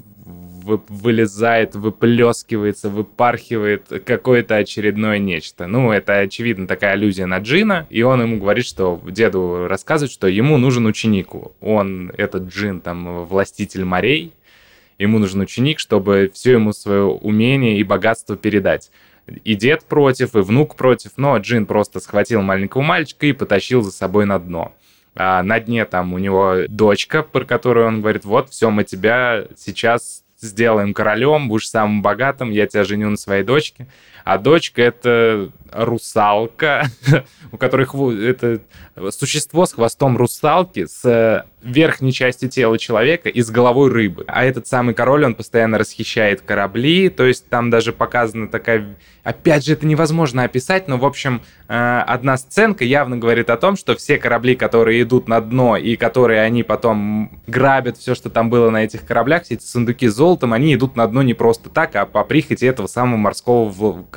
[0.68, 5.66] вы, вылезает, выплескивается, выпархивает какое-то очередное нечто.
[5.66, 10.28] Ну, это, очевидно, такая аллюзия на Джина, и он ему говорит, что деду рассказывает, что
[10.28, 11.28] ему нужен ученик.
[11.61, 14.33] Он, этот Джин, там, властитель морей,
[14.98, 18.90] ему нужен ученик, чтобы все ему свое умение и богатство передать.
[19.44, 23.90] И дед против, и внук против, но Джин просто схватил маленького мальчика и потащил за
[23.90, 24.74] собой на дно.
[25.14, 29.46] А на дне там у него дочка, про которую он говорит, вот, все, мы тебя
[29.57, 33.87] сейчас сделаем королем, будешь самым богатым, я тебя женю на своей дочке.
[34.28, 36.86] А дочка— это русалка,
[37.52, 38.60] у которых это
[39.10, 44.24] существо с хвостом русалки, с верхней части тела человека и с головой рыбы.
[44.28, 48.96] А этот самый король, он постоянно расхищает корабли, то есть там даже показана такая...
[49.24, 53.76] Опять же, это невозможно описать, но, в общем, э, одна сценка явно говорит о том,
[53.76, 58.48] что все корабли, которые идут на дно и которые они потом грабят все, что там
[58.48, 61.68] было на этих кораблях, все эти сундуки с золотом, они идут на дно не просто
[61.68, 63.68] так, а по прихоти этого самого морского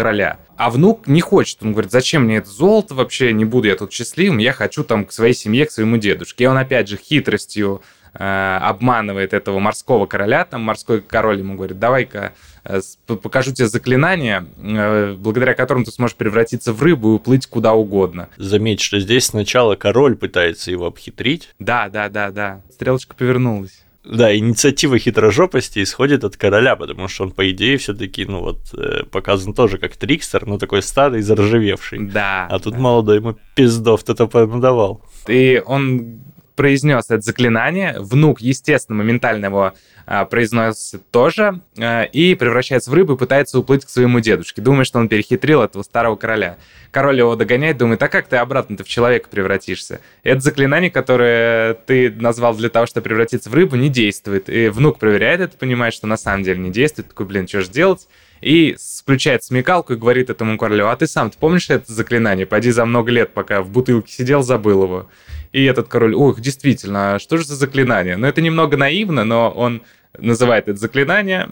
[0.02, 0.40] короля.
[0.58, 1.60] А внук не хочет.
[1.62, 5.06] Он говорит, зачем мне это золото вообще, не буду я тут счастливым, я хочу там
[5.06, 6.46] к своей семье, к своему дедушке.
[6.46, 7.84] И он опять же хитростью
[8.16, 12.34] э, обманывает этого морского короля, там морской король ему говорит, давай-ка
[12.64, 17.74] э, покажу тебе заклинание, э, благодаря которому ты сможешь превратиться в рыбу и уплыть куда
[17.74, 18.30] угодно.
[18.38, 21.54] Заметь, что здесь сначала король пытается его обхитрить.
[21.60, 22.62] Да, да, да, да.
[22.72, 23.84] Стрелочка повернулась.
[24.04, 29.04] Да, инициатива хитрожопости исходит от короля, потому что он, по идее, все-таки, ну вот, э,
[29.04, 32.00] показан тоже как трикстер, но такой старый, заржавевший.
[32.08, 32.48] Да.
[32.50, 32.80] А тут да.
[32.80, 35.06] молодой ему пиздов кто-то понадавал.
[35.28, 36.22] И он
[36.62, 39.74] произнес это заклинание, внук, естественно, моментально его
[40.06, 44.62] а, произносит тоже, а, и превращается в рыбу и пытается уплыть к своему дедушке.
[44.62, 46.58] Думает, что он перехитрил этого старого короля.
[46.92, 50.02] Король его догоняет, думает, а как ты обратно-то в человека превратишься?
[50.22, 54.48] Это заклинание, которое ты назвал для того, чтобы превратиться в рыбу, не действует.
[54.48, 57.08] И внук проверяет это, понимает, что на самом деле не действует.
[57.08, 58.08] Такой, блин, что же делать?
[58.42, 62.46] И включает смекалку и говорит этому королю, а ты сам, ты помнишь это заклинание?
[62.46, 65.10] Пойди за много лет, пока в бутылке сидел, забыл его.
[65.52, 68.18] И этот король, ох, действительно, а что же за заклинание?
[68.18, 69.84] Ну, это немного наивно, но он
[70.18, 71.50] называет это заклинание,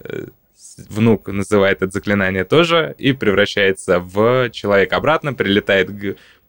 [0.00, 0.26] э,
[0.88, 5.90] внук называет это заклинание тоже и превращается в человека обратно, прилетает,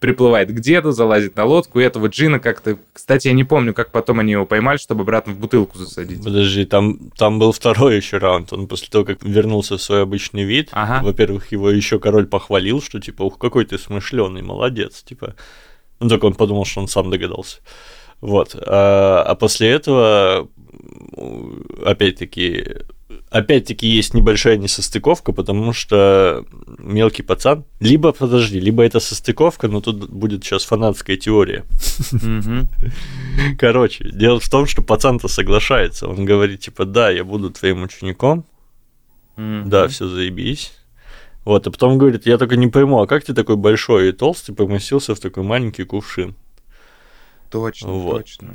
[0.00, 2.78] приплывает к деду, залазит на лодку, и этого джина как-то...
[2.92, 6.22] Кстати, я не помню, как потом они его поймали, чтобы обратно в бутылку засадить.
[6.22, 8.52] Подожди, там, там был второй еще раунд.
[8.52, 11.04] Он после того, как вернулся в свой обычный вид, ага.
[11.04, 15.34] во-первых, его еще король похвалил, что типа, ух, какой ты смышленый, молодец, типа...
[16.00, 17.58] Ну, только он подумал, что он сам догадался.
[18.20, 18.54] Вот.
[18.54, 20.48] А, а после этого,
[21.84, 22.64] опять-таки,
[23.30, 26.44] опять-таки есть небольшая несостыковка, потому что
[26.78, 31.64] мелкий пацан, либо, подожди, либо это состыковка, но тут будет сейчас фанатская теория.
[33.58, 38.44] Короче, дело в том, что пацан-то соглашается, он говорит, типа, да, я буду твоим учеником,
[39.36, 40.72] да, все заебись,
[41.44, 44.54] вот, а потом говорит, я только не пойму, а как ты такой большой и толстый
[44.54, 46.34] поместился в такой маленький кувшин?
[47.50, 48.18] Точно, вот.
[48.18, 48.54] точно.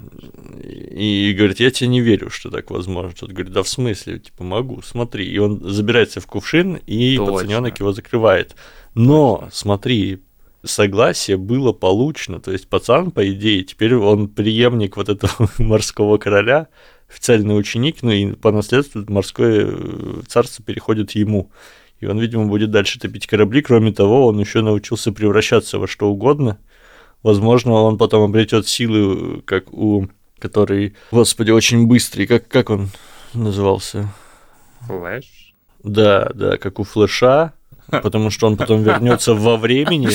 [0.64, 3.14] И, и говорит, я тебе не верю, что так возможно.
[3.18, 5.26] Тот говорит, да в смысле, типа, могу, смотри.
[5.26, 7.34] И он забирается в кувшин, и точно.
[7.34, 8.56] пацаненок его закрывает.
[8.94, 9.52] Но, точно.
[9.52, 10.20] смотри,
[10.64, 12.40] согласие было получено.
[12.40, 16.68] То есть пацан, по идее, теперь он преемник вот этого морского короля,
[17.10, 21.52] официальный ученик, ну и по наследству морское э, царство переходит ему
[22.04, 23.62] и он, видимо, будет дальше топить корабли.
[23.62, 26.60] Кроме того, он еще научился превращаться во что угодно.
[27.24, 30.08] Возможно, он потом обретет силы, как у
[30.44, 32.90] который, господи, очень быстрый, как, как он
[33.34, 34.10] назывался?
[34.82, 35.54] Флэш?
[35.84, 37.54] Да, да, как у Флэша,
[37.90, 40.10] потому что он потом вернется во времени,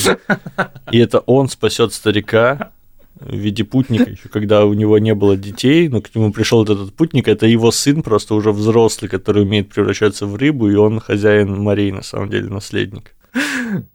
[0.92, 2.72] и это он спасет старика
[3.14, 6.92] в виде путника, еще когда у него не было детей, но к нему пришел этот
[6.94, 11.58] путник, это его сын, просто уже взрослый, который умеет превращаться в рыбу, и он хозяин
[11.58, 13.14] морей, на самом деле, наследник.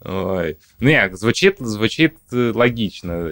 [0.04, 0.58] Ой.
[0.80, 3.30] Ну, нет, звучит, звучит э, логично.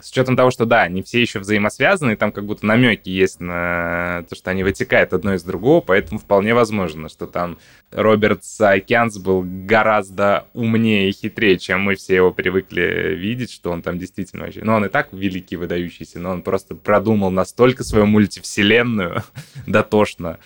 [0.00, 4.24] С учетом того, что да, не все еще взаимосвязаны, там как будто намеки есть на
[4.28, 7.58] то, что они вытекают одно из другого, поэтому вполне возможно, что там
[7.90, 13.82] Роберт Саакянс был гораздо умнее и хитрее, чем мы все его привыкли видеть, что он
[13.82, 14.62] там действительно вообще...
[14.64, 19.22] Ну, он и так великий, выдающийся, но он просто продумал настолько свою мультивселенную
[19.66, 20.38] дотошно,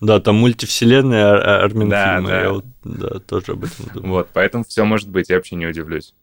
[0.00, 2.40] да, там мультивселенная Ар Армин да, фильма, да.
[2.42, 4.12] я вот, да, тоже об этом думаю.
[4.12, 6.14] Вот, поэтому все может быть, я вообще не удивлюсь.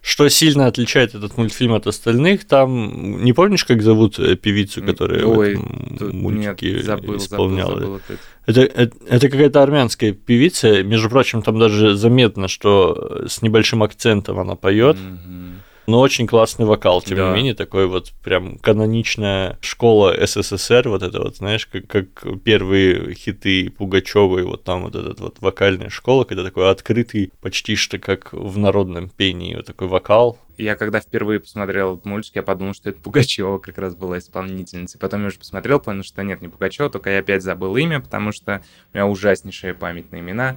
[0.00, 5.24] Что сильно отличает этот мультфильм от остальных, там не помнишь, как зовут э, певицу, которая
[5.24, 7.80] Ой, в этом мультике нет, забыл, исполняла?
[7.80, 13.42] Забыл, забыл, это, это, это какая-то армянская певица, между прочим, там даже заметно, что с
[13.42, 14.96] небольшим акцентом она поет.
[14.96, 15.55] Mm-hmm
[15.86, 17.28] но очень классный вокал, тем да.
[17.28, 22.06] не менее, такой вот прям каноничная школа СССР, вот это вот, знаешь, как, как
[22.42, 27.98] первые хиты Пугачевой, вот там вот эта вот вокальная школа, когда такой открытый, почти что
[27.98, 32.72] как в народном пении, вот такой вокал, я когда впервые посмотрел этот мультик, я подумал,
[32.72, 34.98] что это Пугачева как раз была исполнительницей.
[34.98, 38.32] Потом я уже посмотрел, понял, что нет, не Пугачева, только я опять забыл имя, потому
[38.32, 40.56] что у меня ужаснейшая память на имена.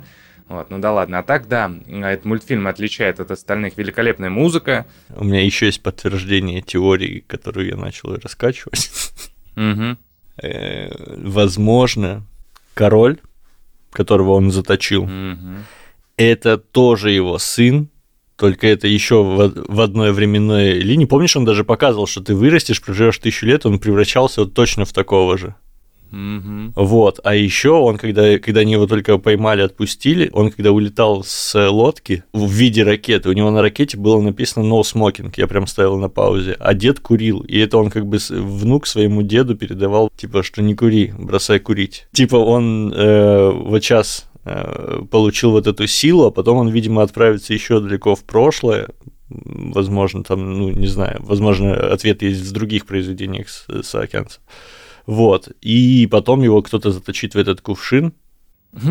[0.50, 1.20] Вот, ну да ладно.
[1.20, 4.88] А так, да, этот мультфильм отличает от остальных великолепная музыка.
[5.16, 8.90] У меня еще есть подтверждение теории, которую я начал раскачивать.
[9.56, 9.98] Угу.
[11.18, 12.26] Возможно,
[12.74, 13.20] король,
[13.92, 15.64] которого он заточил, угу.
[16.18, 17.90] это тоже его сын,
[18.36, 21.06] только это еще в, в одной временной линии.
[21.06, 24.94] Помнишь, он даже показывал, что ты вырастешь, проживешь тысячу лет, он превращался вот точно в
[24.94, 25.56] такого же.
[26.12, 27.20] Вот.
[27.24, 32.24] А еще он, когда, когда они его только поймали, отпустили, он, когда улетал с лодки
[32.34, 36.10] в виде ракеты, у него на ракете было написано no smoking, я прям ставил на
[36.10, 37.42] паузе, а дед курил.
[37.42, 42.08] И это он как бы внук своему деду передавал, типа, что не кури, бросай курить.
[42.12, 47.54] Типа он э, вот сейчас э, получил вот эту силу, а потом он, видимо, отправится
[47.54, 48.90] еще далеко в прошлое,
[49.30, 54.40] возможно, там, ну, не знаю, возможно, ответ есть в других произведениях Саакянца.
[55.10, 55.48] Вот.
[55.62, 58.14] И потом его кто-то заточит в этот кувшин.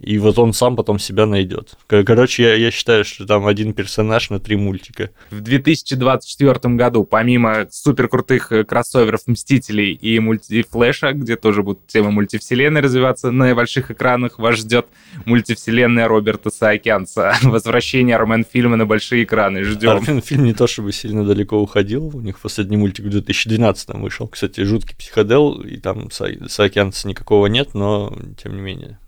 [0.00, 1.76] И вот он сам потом себя найдет.
[1.86, 5.10] Короче, я, я считаю, что там один персонаж на три мультика.
[5.30, 12.10] В 2024 году, помимо супер крутых э, кроссоверов Мстителей и мультифлэша, где тоже будут темы
[12.10, 14.86] мультивселенной развиваться на больших экранах, вас ждет
[15.24, 17.34] мультивселенная Роберта Саакянца.
[17.42, 19.64] Возвращение Армен-фильма на большие экраны.
[19.64, 19.90] Ждем.
[19.90, 22.14] Армен-фильм не то чтобы сильно далеко уходил.
[22.14, 24.28] У них последний мультик в 2012 вышел.
[24.28, 28.98] Кстати, жуткий психодел, и там Саакянца никакого нет, но тем не менее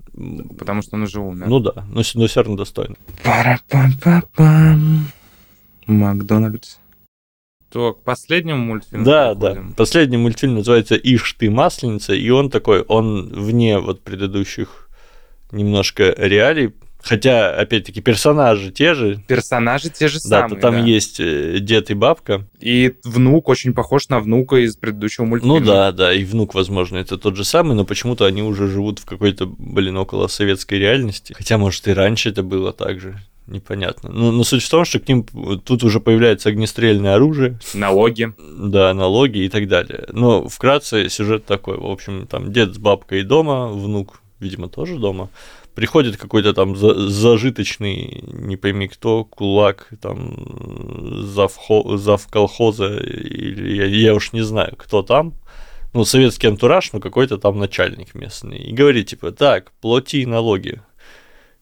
[0.58, 1.46] Потому что он уже умер.
[1.46, 2.96] Ну да, но, но все равно достойно.
[5.86, 6.76] Макдональдс.
[7.70, 9.68] То к последнему мультфильму Да, переходим.
[9.68, 9.74] да.
[9.76, 14.88] Последний мультфильм называется «Ишь ты, масленица», и он такой, он вне вот предыдущих
[15.52, 19.22] немножко реалий, Хотя, опять-таки, персонажи те же.
[19.28, 20.60] Персонажи те же Да, самые.
[20.60, 20.80] там да.
[20.80, 22.44] есть э, дед и бабка.
[22.60, 25.60] И внук очень похож на внука из предыдущего мультфильма.
[25.60, 28.98] Ну да, да, и внук, возможно, это тот же самый, но почему-то они уже живут
[28.98, 31.32] в какой-то, блин, около советской реальности.
[31.32, 33.18] Хотя, может, и раньше это было так же.
[33.46, 34.10] Непонятно.
[34.12, 35.24] Но, но суть в том, что к ним
[35.64, 38.34] тут уже появляется огнестрельное оружие, Налоги.
[38.38, 40.04] да, налоги и так далее.
[40.12, 41.78] Но вкратце сюжет такой.
[41.78, 45.28] В общем, там дед с бабкой дома, внук, видимо, тоже дома.
[45.74, 53.86] Приходит какой-то там за- зажиточный, не пойми кто, кулак, там, завхо, зав колхоза, или я,
[53.86, 55.34] я уж не знаю, кто там.
[55.94, 58.58] Ну, советский антураж, но какой-то там начальник местный.
[58.58, 60.80] И говорит, типа, так, плати налоги.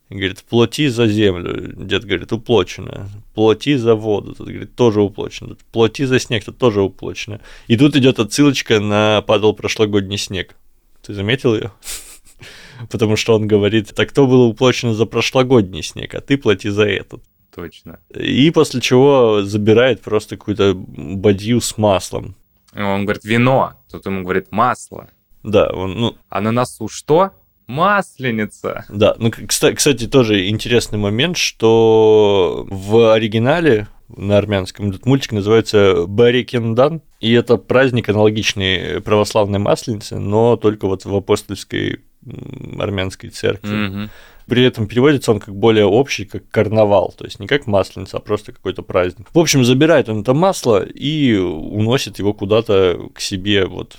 [0.09, 1.73] И говорит, плати за землю.
[1.75, 3.09] Дед говорит, уплочено.
[3.33, 4.35] Плати за воду.
[4.35, 5.55] Тут говорит, тоже уплочено.
[5.71, 7.39] Плати за снег, тут тоже уплочено.
[7.67, 10.55] И тут идет отсылочка на падал прошлогодний снег.
[11.01, 11.71] Ты заметил ее?
[12.91, 16.83] Потому что он говорит, так то было уплочено за прошлогодний снег, а ты плати за
[16.87, 17.23] этот.
[17.55, 17.99] Точно.
[18.15, 22.35] И после чего забирает просто какую-то бадью с маслом.
[22.75, 23.73] Он говорит, вино.
[23.91, 25.09] Тут ему говорит, масло.
[25.43, 27.31] Да, он, ну, А на носу что?
[27.65, 28.85] Масленица.
[28.89, 35.31] Да, ну, к- кста- кстати, тоже интересный момент, что в оригинале на армянском этот мультик
[35.33, 42.01] называется Барикендан, и это праздник аналогичный православной масленице, но только вот в апостольской
[42.79, 43.69] армянской церкви.
[43.69, 44.09] Мгм.
[44.47, 48.19] При этом переводится он как более общий, как карнавал, то есть не как масленица, а
[48.21, 49.27] просто какой-то праздник.
[49.33, 53.97] В общем, забирает он это масло и уносит его куда-то к себе вот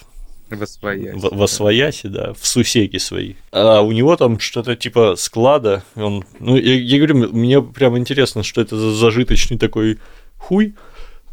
[0.50, 1.14] Восвоясь.
[1.14, 3.34] в- во свояси, да, в сусеки свои.
[3.52, 5.82] А у него там что-то типа склада.
[5.94, 9.98] Он, ну, я, я говорю, мне прям интересно, что это за зажиточный такой
[10.38, 10.74] хуй,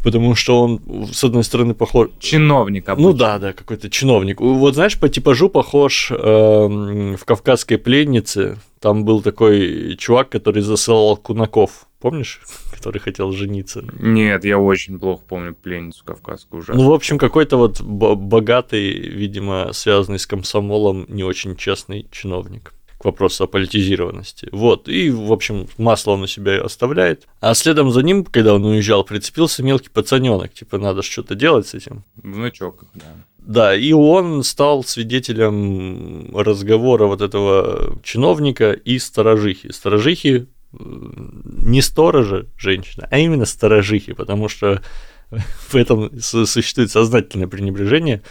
[0.05, 0.81] потому что он,
[1.11, 2.09] с одной стороны, похож...
[2.19, 3.13] Чиновник Ну обычно.
[3.13, 4.39] да, да, какой-то чиновник.
[4.39, 8.57] Вот знаешь, по типажу похож эм, в «Кавказской пленнице».
[8.79, 11.87] Там был такой чувак, который засылал кунаков.
[11.99, 12.39] Помнишь?
[12.75, 13.83] Который хотел жениться.
[13.99, 16.83] Нет, я очень плохо помню пленницу кавказскую ужасно.
[16.83, 22.74] Ну, в общем, какой-то вот бо- богатый, видимо, связанный с комсомолом, не очень честный чиновник
[23.05, 24.49] к вопросу о политизированности.
[24.51, 27.27] Вот, и, в общем, масло он у себя оставляет.
[27.39, 31.75] А следом за ним, когда он уезжал, прицепился мелкий пацаненок, типа, надо что-то делать с
[31.75, 32.03] этим.
[32.15, 33.05] Внучок, да.
[33.37, 39.71] Да, и он стал свидетелем разговора вот этого чиновника и сторожихи.
[39.71, 44.81] Сторожихи э, не сторожа женщина, а именно сторожихи, потому что
[45.69, 48.23] в этом су- существует сознательное пренебрежение.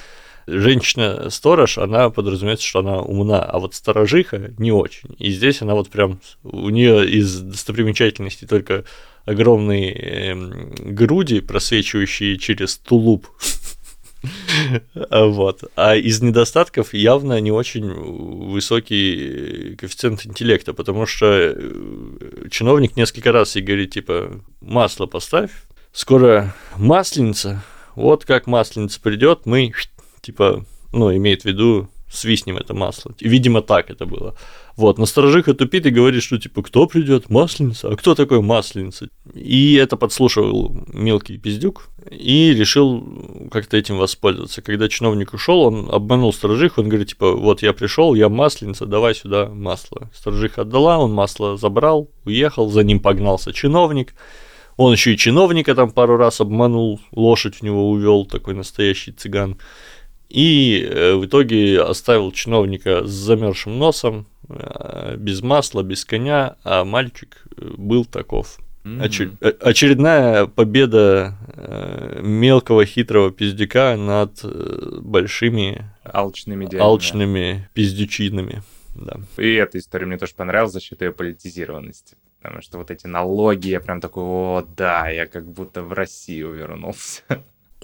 [0.47, 5.15] Женщина-сторож, она подразумевается, что она умна, а вот сторожиха не очень.
[5.19, 8.85] И здесь она вот прям, у нее из достопримечательностей только
[9.25, 13.27] огромные эм, груди, просвечивающие через тулуп.
[15.11, 15.65] Вот.
[15.77, 23.55] А из недостатков явно не очень высокий коэффициент интеллекта, потому что э, чиновник несколько раз
[23.57, 25.51] ей говорит, типа, масло поставь,
[25.93, 27.63] скоро масленица,
[27.95, 29.73] вот как масленица придет, мы,
[30.25, 33.15] типа, ну, имеет в виду, свистнем это масло.
[33.21, 34.35] Видимо, так это было.
[34.77, 37.31] Вот, но сторожиха тупит и говорит, что типа, кто придет?
[37.31, 37.89] Масленица?
[37.89, 39.09] А кто такой масленица?
[39.35, 44.63] И это подслушивал мелкий пиздюк и решил как-то этим воспользоваться.
[44.63, 49.15] Когда чиновник ушел, он обманул сторожиху, он говорит, типа, вот я пришел, я масленица, давай
[49.15, 50.11] сюда масло.
[50.15, 54.15] Сторожиха отдала, он масло забрал, уехал, за ним погнался чиновник.
[54.77, 59.57] Он еще и чиновника там пару раз обманул, лошадь у него увел, такой настоящий цыган.
[60.29, 66.85] И э, в итоге оставил чиновника с замерзшим носом, э, без масла, без коня, а
[66.85, 68.59] мальчик э, был таков.
[68.85, 71.39] Очер- э, Очередная победа
[72.21, 74.45] мелкого хитрого пиздюка над
[75.03, 76.83] большими Алчными дядями.
[76.83, 78.63] алчными пиздючинами.
[78.95, 79.21] Да.
[79.39, 82.17] И эта история мне тоже понравилась за счет ее политизированности.
[82.43, 86.53] Потому что вот эти налоги, я прям такой, о, да, я как будто в Россию
[86.53, 87.23] вернулся.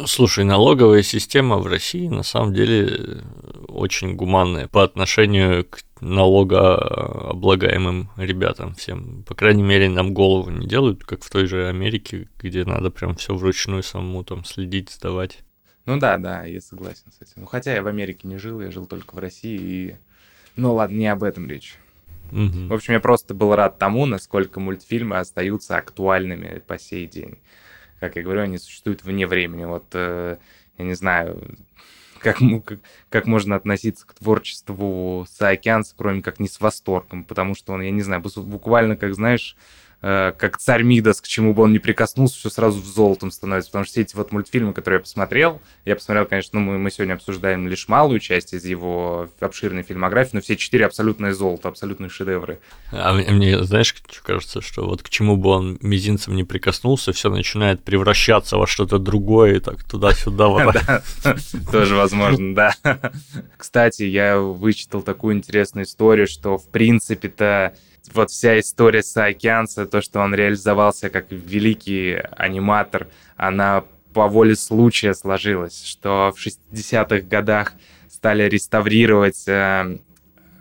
[0.07, 3.21] Слушай, налоговая система в России на самом деле э,
[3.69, 9.23] очень гуманная по отношению к налогооблагаемым ребятам всем.
[9.25, 13.15] По крайней мере, нам голову не делают, как в той же Америке, где надо прям
[13.17, 15.41] все вручную самому там следить, сдавать.
[15.87, 17.33] Ну да, да, я согласен с этим.
[17.37, 19.97] Ну, хотя я в Америке не жил, я жил только в России и...
[20.57, 21.77] Ну ладно, не об этом речь.
[22.31, 22.69] Мгм.
[22.69, 27.39] В общем, я просто был рад тому, насколько мультфильмы остаются актуальными по сей день.
[28.01, 29.65] Как я говорю, они существуют вне времени.
[29.65, 30.39] Вот, э,
[30.79, 31.57] я не знаю,
[32.19, 32.79] как, как,
[33.09, 37.91] как можно относиться к творчеству Саакянца, кроме как не с восторгом, потому что он, я
[37.91, 39.57] не знаю, буквально, как знаешь,
[40.01, 43.71] как царь Мидас, к чему бы он ни прикоснулся, все сразу золотом становится.
[43.71, 46.91] Потому что все эти вот мультфильмы, которые я посмотрел, я посмотрел, конечно, ну, мы, мы
[46.91, 52.09] сегодня обсуждаем лишь малую часть из его обширной фильмографии, но все четыре абсолютное золото, абсолютные
[52.09, 52.61] шедевры.
[52.93, 53.95] А мне, знаешь,
[54.25, 58.99] кажется, что вот к чему бы он мизинцем не прикоснулся, все начинает превращаться во что-то
[58.99, 61.03] другое, и так туда-сюда.
[61.73, 62.75] Тоже возможно, да.
[63.57, 67.75] Кстати, я вычитал такую интересную историю, что в принципе-то
[68.13, 75.15] вот вся история Саакянца, то, что он реализовался как великий аниматор, она по воле случая
[75.15, 77.75] сложилась, что в 60-х годах
[78.09, 79.99] стали реставрировать э,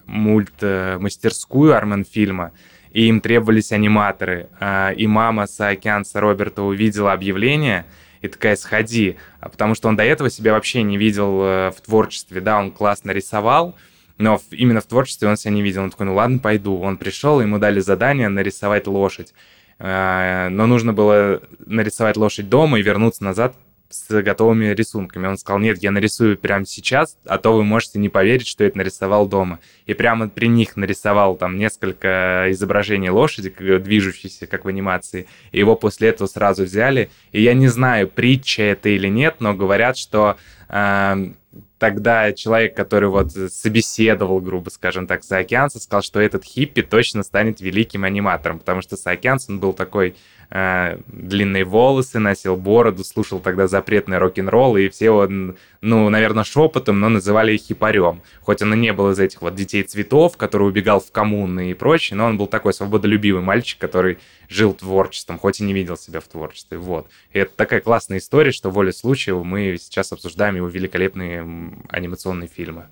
[0.06, 2.52] мульт-мастерскую Арменфильма,
[2.92, 4.50] и им требовались аниматоры.
[4.60, 7.86] Э, и мама Саакянца Роберта увидела объявление
[8.22, 11.82] и такая, сходи, а потому что он до этого себя вообще не видел э, в
[11.82, 13.76] творчестве, да, он классно рисовал,
[14.20, 15.82] но именно в творчестве он себя не видел.
[15.82, 16.78] Он такой, ну ладно, пойду.
[16.80, 19.34] Он пришел, ему дали задание нарисовать лошадь.
[19.80, 23.56] Э, но нужно было нарисовать лошадь дома и вернуться назад
[23.90, 25.26] с готовыми рисунками.
[25.26, 28.78] Он сказал, нет, я нарисую прямо сейчас, а то вы можете не поверить, что это
[28.78, 29.60] нарисовал дома.
[29.86, 33.50] И прямо при них нарисовал там несколько изображений лошади,
[33.80, 35.28] движущейся, как в анимации.
[35.54, 37.10] И его после этого сразу взяли.
[37.32, 40.36] И я не знаю, притча это или нет, но говорят, что
[40.68, 41.32] э,
[41.80, 47.62] тогда человек, который вот собеседовал, грубо скажем так, Саакянца, сказал, что этот хиппи точно станет
[47.62, 50.16] великим аниматором, потому что Саакянц, он был такой
[50.50, 57.00] э, длинные волосы, носил бороду, слушал тогда запретный рок-н-ролл, и все он, ну, наверное, шепотом,
[57.00, 58.22] но называли их хипарем.
[58.42, 61.74] Хоть он и не был из этих вот детей цветов, который убегал в коммуны и
[61.74, 64.18] прочее, но он был такой свободолюбивый мальчик, который
[64.50, 66.78] жил творчеством, хоть и не видел себя в творчестве.
[66.78, 67.08] Вот.
[67.32, 71.44] И это такая классная история, что воле случая мы сейчас обсуждаем его великолепные
[71.90, 72.88] анимационные фильмы.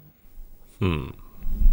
[0.79, 1.13] Хм,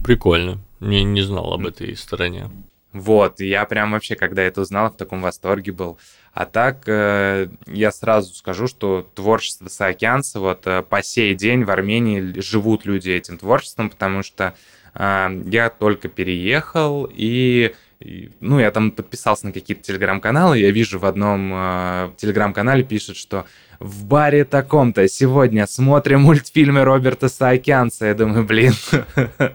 [0.03, 0.59] прикольно.
[0.81, 2.51] Не, не знал об этой стороне.
[2.95, 5.99] Вот, я прям вообще, когда это узнал, в таком восторге был.
[6.33, 11.71] А так, э, я сразу скажу, что творчество Саакянца, вот э, по сей день в
[11.71, 14.55] Армении живут люди этим творчеством, потому что
[14.95, 20.99] э, я только переехал, и, и ну, я там подписался на какие-то телеграм-каналы, я вижу
[20.99, 23.47] в одном э, телеграм-канале пишут, что
[23.79, 28.07] в баре таком-то сегодня смотрим мультфильмы Роберта Саакянца.
[28.07, 28.73] Я думаю, блин,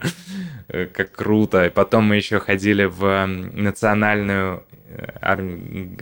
[0.68, 1.66] как круто.
[1.66, 5.40] И потом мы еще ходили в национальную э, ар...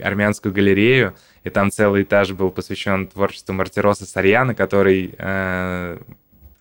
[0.02, 1.14] армянскую галерею,
[1.44, 5.98] и там целый этаж был посвящен творчеству Мартироса Сарьяна, который э,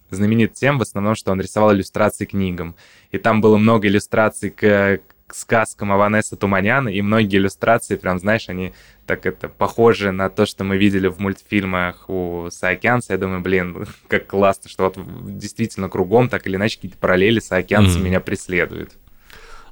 [0.09, 2.75] знаменит тем, в основном, что он рисовал иллюстрации книгам.
[3.11, 8.47] И там было много иллюстраций к, к сказкам Аванеса Туманяна, и многие иллюстрации, прям, знаешь,
[8.47, 8.73] они
[9.05, 13.13] так это похоже на то, что мы видели в мультфильмах у Саакянца.
[13.13, 14.97] Я думаю, блин, как классно, что вот
[15.38, 18.01] действительно кругом так или иначе какие-то параллели Саакянца mm.
[18.01, 18.93] меня преследуют.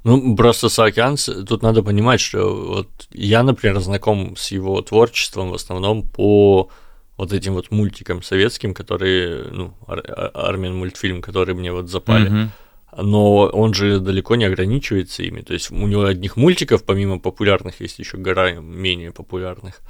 [0.04, 5.54] Ну, просто Саакянц, тут надо понимать, что вот я, например, знаком с его творчеством в
[5.54, 6.70] основном по
[7.16, 12.30] вот этим вот мультикам советским, которые, ну, ар- армян мультфильм, которые мне вот запали.
[12.30, 12.48] Mm-hmm
[12.96, 15.42] но он же далеко не ограничивается ими.
[15.42, 19.82] То есть у него одних мультиков, помимо популярных, есть еще гора менее популярных.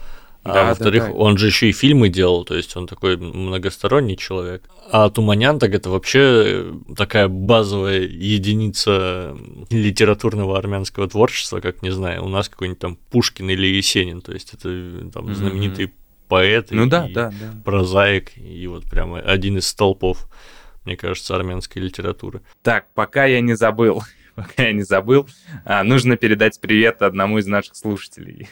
[0.43, 1.15] А да, во-вторых, да, да.
[1.15, 4.63] он же еще и фильмы делал, то есть он такой многосторонний человек.
[4.93, 9.37] А Туманян так это вообще такая базовая единица
[9.71, 14.55] литературного армянского творчества, как не знаю, у нас какой-нибудь там Пушкин или Есенин, то есть
[14.55, 16.29] это там знаменитый mm-hmm.
[16.29, 17.61] поэт ну, и, да, да, да.
[17.65, 20.29] прозаик, и вот прямо один из столпов
[20.87, 22.43] мне кажется, армянской литературы.
[22.63, 24.03] Так, пока я не забыл,
[24.35, 25.29] пока я не забыл,
[25.65, 28.49] а, нужно передать привет одному из наших слушателей.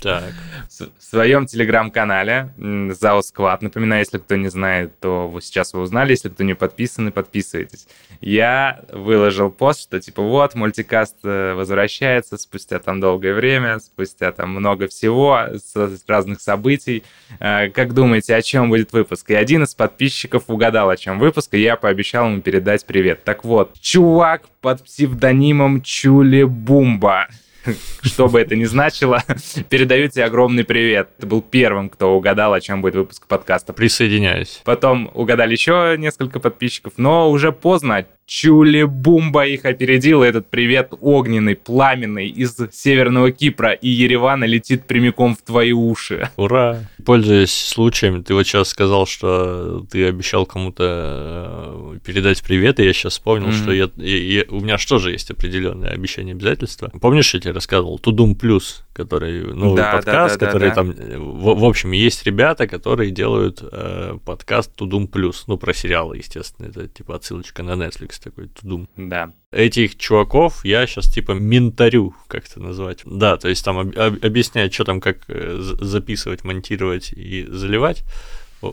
[0.00, 0.32] Так.
[0.68, 6.10] В своем телеграм-канале ЗАО Сквад, напоминаю, если кто не знает, то вы сейчас вы узнали,
[6.10, 7.86] если кто не подписаны, подписывайтесь.
[8.20, 14.50] Я выложил пост, что типа вот, мультикаст э, возвращается спустя там долгое время, спустя там
[14.50, 17.02] много всего, с разных событий.
[17.40, 19.30] Э, как думаете, о чем будет выпуск?
[19.30, 23.24] И один из подписчиков угадал, о чем выпуск, и я пообещал ему передать привет.
[23.24, 27.28] Так вот, чувак под псевдонимом Чули Бумба
[28.02, 29.22] что бы это ни значило,
[29.68, 31.10] передаю тебе огромный привет.
[31.18, 33.72] Ты был первым, кто угадал, о чем будет выпуск подкаста.
[33.72, 34.62] Присоединяюсь.
[34.64, 38.06] Потом угадали еще несколько подписчиков, но уже поздно.
[38.26, 40.24] Чули-бумба их опередила.
[40.24, 46.28] Этот привет огненный, пламенный из Северного Кипра и Еревана летит прямиком в твои уши.
[46.36, 46.80] Ура!
[47.04, 52.92] Пользуясь случаем, ты вот сейчас сказал, что ты обещал кому-то э, передать привет, и я
[52.92, 53.62] сейчас вспомнил, mm-hmm.
[53.62, 56.90] что я, я, я, у меня что же есть определенное обещание обязательства.
[57.00, 58.00] Помнишь, я тебе рассказывал?
[58.00, 60.90] Тудум Плюс, который новый да, подкаст, да, да, который да, там...
[60.90, 66.16] Э, в, в общем, есть ребята, которые делают э, подкаст Тудум Плюс, ну, про сериалы,
[66.16, 68.15] естественно, это типа отсылочка на Netflix.
[68.16, 68.88] Netflix такой, Тудум.
[68.96, 69.32] Да.
[69.50, 73.00] Этих чуваков я сейчас типа ментарю, как это назвать.
[73.04, 78.04] Да, то есть там об- об- объясняют, что там, как э, записывать, монтировать и заливать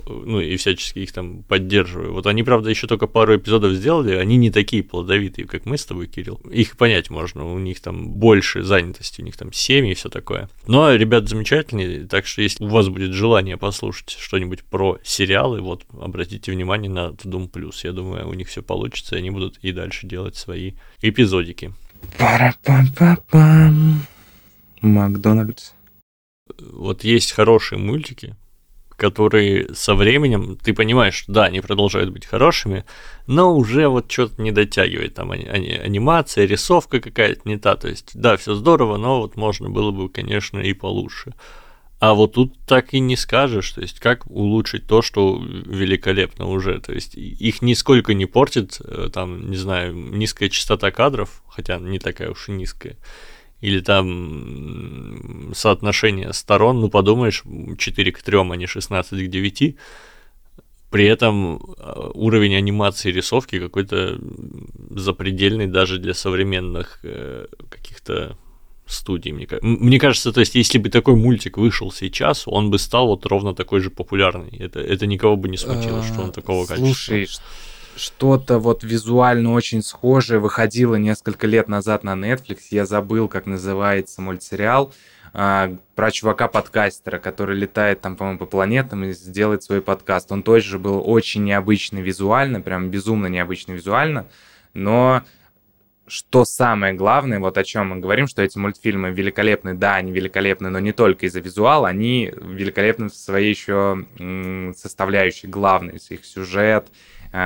[0.08, 2.14] ну и всячески их там поддерживаю.
[2.14, 5.86] Вот они, правда, еще только пару эпизодов сделали, они не такие плодовитые, как мы с
[5.86, 6.40] тобой, Кирилл.
[6.50, 10.50] Их понять можно, у них там больше занятости, у них там семьи и все такое.
[10.68, 15.84] Но ребят замечательные, так что если у вас будет желание послушать что-нибудь про сериалы, вот
[16.00, 17.82] обратите внимание на Doom Plus.
[17.84, 21.74] Я думаю, у них все получится, и они будут и дальше делать свои эпизодики.
[22.18, 24.00] Пара-пам-пам-пам.
[24.82, 25.72] Макдональдс.
[26.60, 28.36] Вот есть хорошие мультики,
[28.96, 32.86] которые со временем, ты понимаешь, что да, они продолжают быть хорошими,
[33.28, 37.88] но уже вот что-то не дотягивает, там ани- ани- анимация, рисовка какая-то не та, то
[37.88, 41.34] есть да, все здорово, но вот можно было бы, конечно, и получше.
[42.04, 46.82] А вот тут так и не скажешь, то есть как улучшить то, что великолепно уже,
[46.82, 52.00] то есть их нисколько не портит, э, там, не знаю, низкая частота кадров, хотя не
[52.00, 52.98] такая уж и низкая,
[53.64, 57.44] или там соотношение сторон, ну подумаешь,
[57.78, 59.76] 4 к 3, а не 16 к 9.
[60.92, 64.20] При этом а, уровень анимации и рисовки какой-то
[64.90, 68.38] запредельный даже для современных э, каких-то
[68.86, 69.32] студий.
[69.32, 73.26] Мне, мне кажется, то есть, если бы такой мультик вышел сейчас, он бы стал вот
[73.26, 74.58] ровно такой же популярный.
[74.60, 76.94] Это, это никого бы не смутило, что он такого качества.
[76.94, 77.28] Слушай,
[77.96, 82.60] что-то вот визуально очень схожее выходило несколько лет назад на Netflix.
[82.72, 84.94] Я забыл, как называется мультсериал
[85.34, 90.32] а, про чувака-подкастера, который летает там, по-моему, по планетам и сделает свой подкаст.
[90.32, 94.28] Он тоже был очень необычный визуально, прям безумно необычный визуально,
[94.74, 95.24] но
[96.06, 100.70] что самое главное, вот о чем мы говорим, что эти мультфильмы великолепны, да, они великолепны,
[100.70, 104.06] но не только из-за визуала, они великолепны в своей еще
[104.76, 106.90] составляющей главной, их сюжет,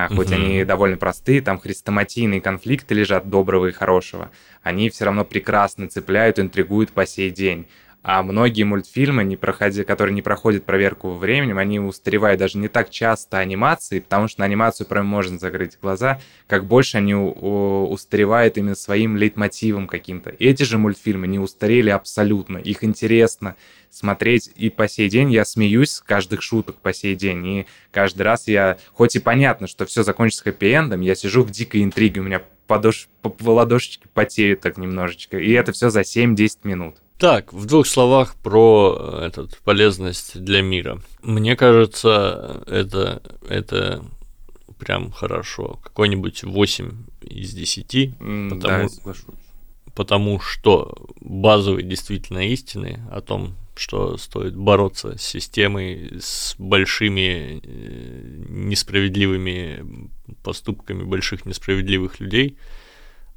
[0.09, 0.35] хоть угу.
[0.35, 4.31] они довольно простые, там хрестоматийные конфликты лежат доброго и хорошего,
[4.61, 7.67] они все равно прекрасно цепляют, интригуют по сей день.
[8.03, 12.89] А многие мультфильмы, не проходя, которые не проходят проверку временем, они устаревают даже не так
[12.89, 18.75] часто анимации, потому что на анимацию прям можно закрыть глаза, как больше они устаревают именно
[18.75, 20.33] своим лейтмотивом каким-то.
[20.39, 23.57] Эти же мультфильмы не устарели абсолютно, их интересно
[23.89, 28.21] смотреть, и по сей день я смеюсь с каждых шуток по сей день, и каждый
[28.21, 32.23] раз я, хоть и понятно, что все закончится хэппи-эндом, я сижу в дикой интриге, у
[32.23, 33.09] меня подош...
[33.21, 36.95] по ладошечке потеют так немножечко, и это все за 7-10 минут.
[37.17, 41.01] Так, в двух словах про э, этот полезность для мира.
[41.23, 44.05] Мне кажется, это, это
[44.77, 45.79] прям хорошо.
[45.83, 46.91] Какой-нибудь 8
[47.21, 47.95] из 10.
[47.95, 49.13] Mm, потому, да,
[49.95, 58.45] потому что базовые действительно истины о том, что стоит бороться с системой, с большими э,
[58.47, 60.11] несправедливыми
[60.43, 62.57] поступками больших несправедливых людей–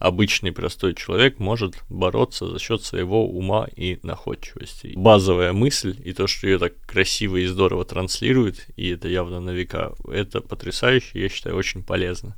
[0.00, 4.94] обычный простой человек может бороться за счет своего ума и находчивости.
[4.96, 9.50] Базовая мысль и то, что ее так красиво и здорово транслирует, и это явно на
[9.50, 12.34] века, это потрясающе, я считаю, очень полезно.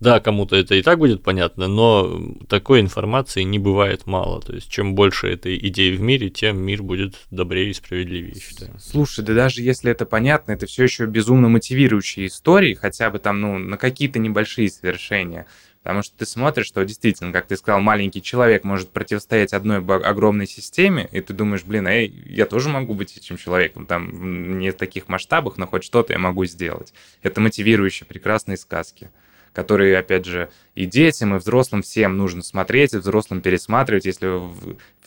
[0.00, 4.42] Да, кому-то это и так будет понятно, но такой информации не бывает мало.
[4.42, 8.74] То есть, чем больше этой идеи в мире, тем мир будет добрее и справедливее, считаю.
[8.80, 13.40] Слушай, да даже если это понятно, это все еще безумно мотивирующие истории, хотя бы там,
[13.40, 15.46] ну, на какие-то небольшие совершения.
[15.82, 20.46] Потому что ты смотришь, что действительно, как ты сказал, маленький человек может противостоять одной огромной
[20.46, 24.76] системе, и ты думаешь, блин, эй, я тоже могу быть этим человеком, там не в
[24.76, 26.94] таких масштабах, но хоть что-то я могу сделать.
[27.22, 29.10] Это мотивирующие прекрасные сказки
[29.52, 34.40] которые, опять же, и детям, и взрослым всем нужно смотреть, и взрослым пересматривать, если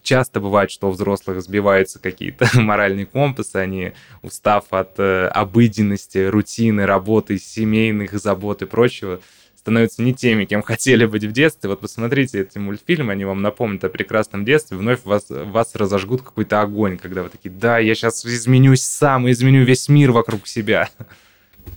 [0.01, 6.85] часто бывает, что у взрослых сбиваются какие-то моральные компасы, они, устав от э, обыденности, рутины,
[6.85, 9.19] работы, семейных забот и прочего,
[9.65, 11.71] становятся не теми, кем хотели быть в детстве.
[11.71, 16.61] Вот посмотрите эти мультфильмы, они вам напомнят о прекрасном детстве, вновь вас, вас разожгут какой-то
[16.61, 20.89] огонь, когда вы такие, да, я сейчас изменюсь сам, изменю весь мир вокруг себя.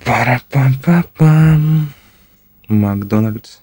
[0.04, 1.86] Пара-пам-пам-пам.
[2.68, 3.60] Макдональдс.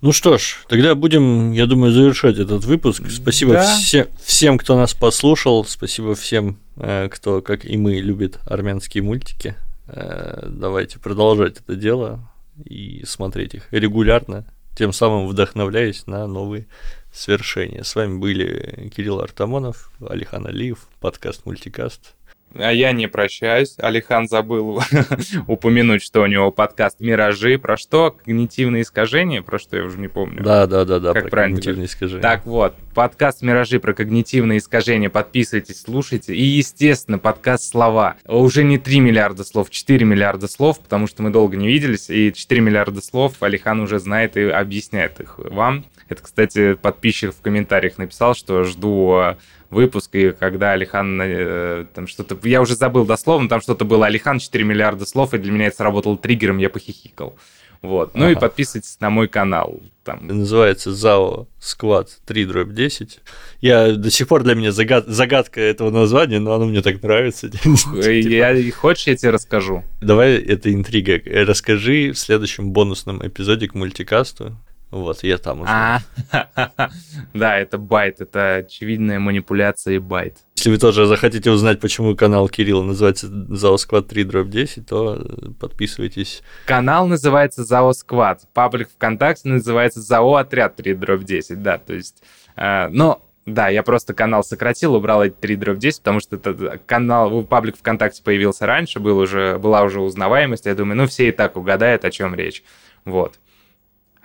[0.00, 3.04] Ну что ж, тогда будем, я думаю, завершать этот выпуск.
[3.08, 3.76] Спасибо да.
[3.78, 5.64] все, всем, кто нас послушал.
[5.64, 9.54] Спасибо всем, э, кто, как и мы, любит армянские мультики.
[9.86, 12.28] Э, давайте продолжать это дело
[12.64, 14.44] и смотреть их регулярно,
[14.76, 16.66] тем самым вдохновляясь на новые
[17.12, 17.82] свершения.
[17.84, 22.15] С вами были Кирилл Артамонов, Алихан Алиев, подкаст «Мультикаст».
[22.58, 23.74] А я не прощаюсь.
[23.78, 24.80] Алихан забыл
[25.46, 27.58] упомянуть, что у него подкаст «Миражи».
[27.58, 28.10] Про что?
[28.10, 29.42] Когнитивные искажения?
[29.42, 30.42] Про что я уже не помню.
[30.42, 31.12] Да, да, да, да.
[31.12, 32.22] Как про правильно когнитивные искажения.
[32.22, 35.10] Так вот, подкаст «Миражи» про когнитивные искажения.
[35.10, 36.34] Подписывайтесь, слушайте.
[36.34, 38.16] И, естественно, подкаст «Слова».
[38.26, 42.10] Уже не 3 миллиарда слов, 4 миллиарда слов, потому что мы долго не виделись.
[42.10, 45.84] И 4 миллиарда слов Алихан уже знает и объясняет их вам.
[46.08, 49.36] Это, кстати, подписчик в комментариях написал, что жду э,
[49.70, 52.38] выпуск, и когда Алихан э, там что-то...
[52.48, 55.76] Я уже забыл дословно, там что-то было Алихан 4 миллиарда слов, и для меня это
[55.76, 57.36] сработало триггером, я похихикал.
[57.82, 58.14] Вот.
[58.14, 58.32] Ну Ага.
[58.32, 59.80] и подписывайтесь на мой канал.
[60.02, 63.20] Там Называется ZAO Squad 3 дробь 10.
[63.60, 67.48] Я до сих пор для меня загад- загадка этого названия, но оно мне так нравится.
[67.94, 69.84] Я, хочешь, я тебе расскажу?
[70.00, 71.20] Давай, это интрига.
[71.44, 74.56] Расскажи в следующем бонусном эпизоде к мультикасту.
[74.96, 75.70] Вот, я там уже.
[75.70, 76.00] А,
[77.34, 80.38] да, это bait, это очевидная манипуляция и bait.
[80.56, 85.16] Если вы тоже захотите узнать, почему канал Кирилла называется ZAO Squad 3 дробь 10, то
[85.20, 86.42] э, подписывайтесь.
[86.64, 92.22] Канал называется ЗАО Squad, паблик ВКонтакте называется ЗАО Отряд 3 дробь 10, да, то есть,
[92.56, 96.80] э, но да, я просто канал сократил, убрал эти 3 дробь 10, потому что это
[96.86, 101.32] канал, паблик ВКонтакте появился раньше, был уже, была уже узнаваемость, я думаю, ну все и
[101.32, 102.64] так угадают, о чем речь,
[103.04, 103.34] вот.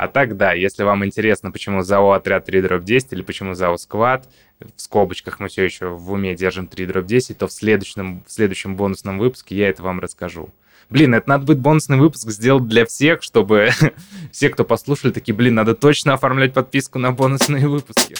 [0.02, 3.78] А так, да, если вам интересно, почему ЗАО Отряд 3 дробь 10 или почему ЗАО
[3.78, 4.28] Сквад,
[4.76, 8.32] в скобочках мы все еще в уме держим 3 дробь 10, то в следующем, в
[8.32, 10.50] следующем бонусном выпуске я это вам расскажу.
[10.90, 13.70] Блин, это надо будет бонусный выпуск сделать для всех, чтобы
[14.32, 18.16] все, кто послушали, такие, блин, надо точно оформлять подписку на бонусные выпуски.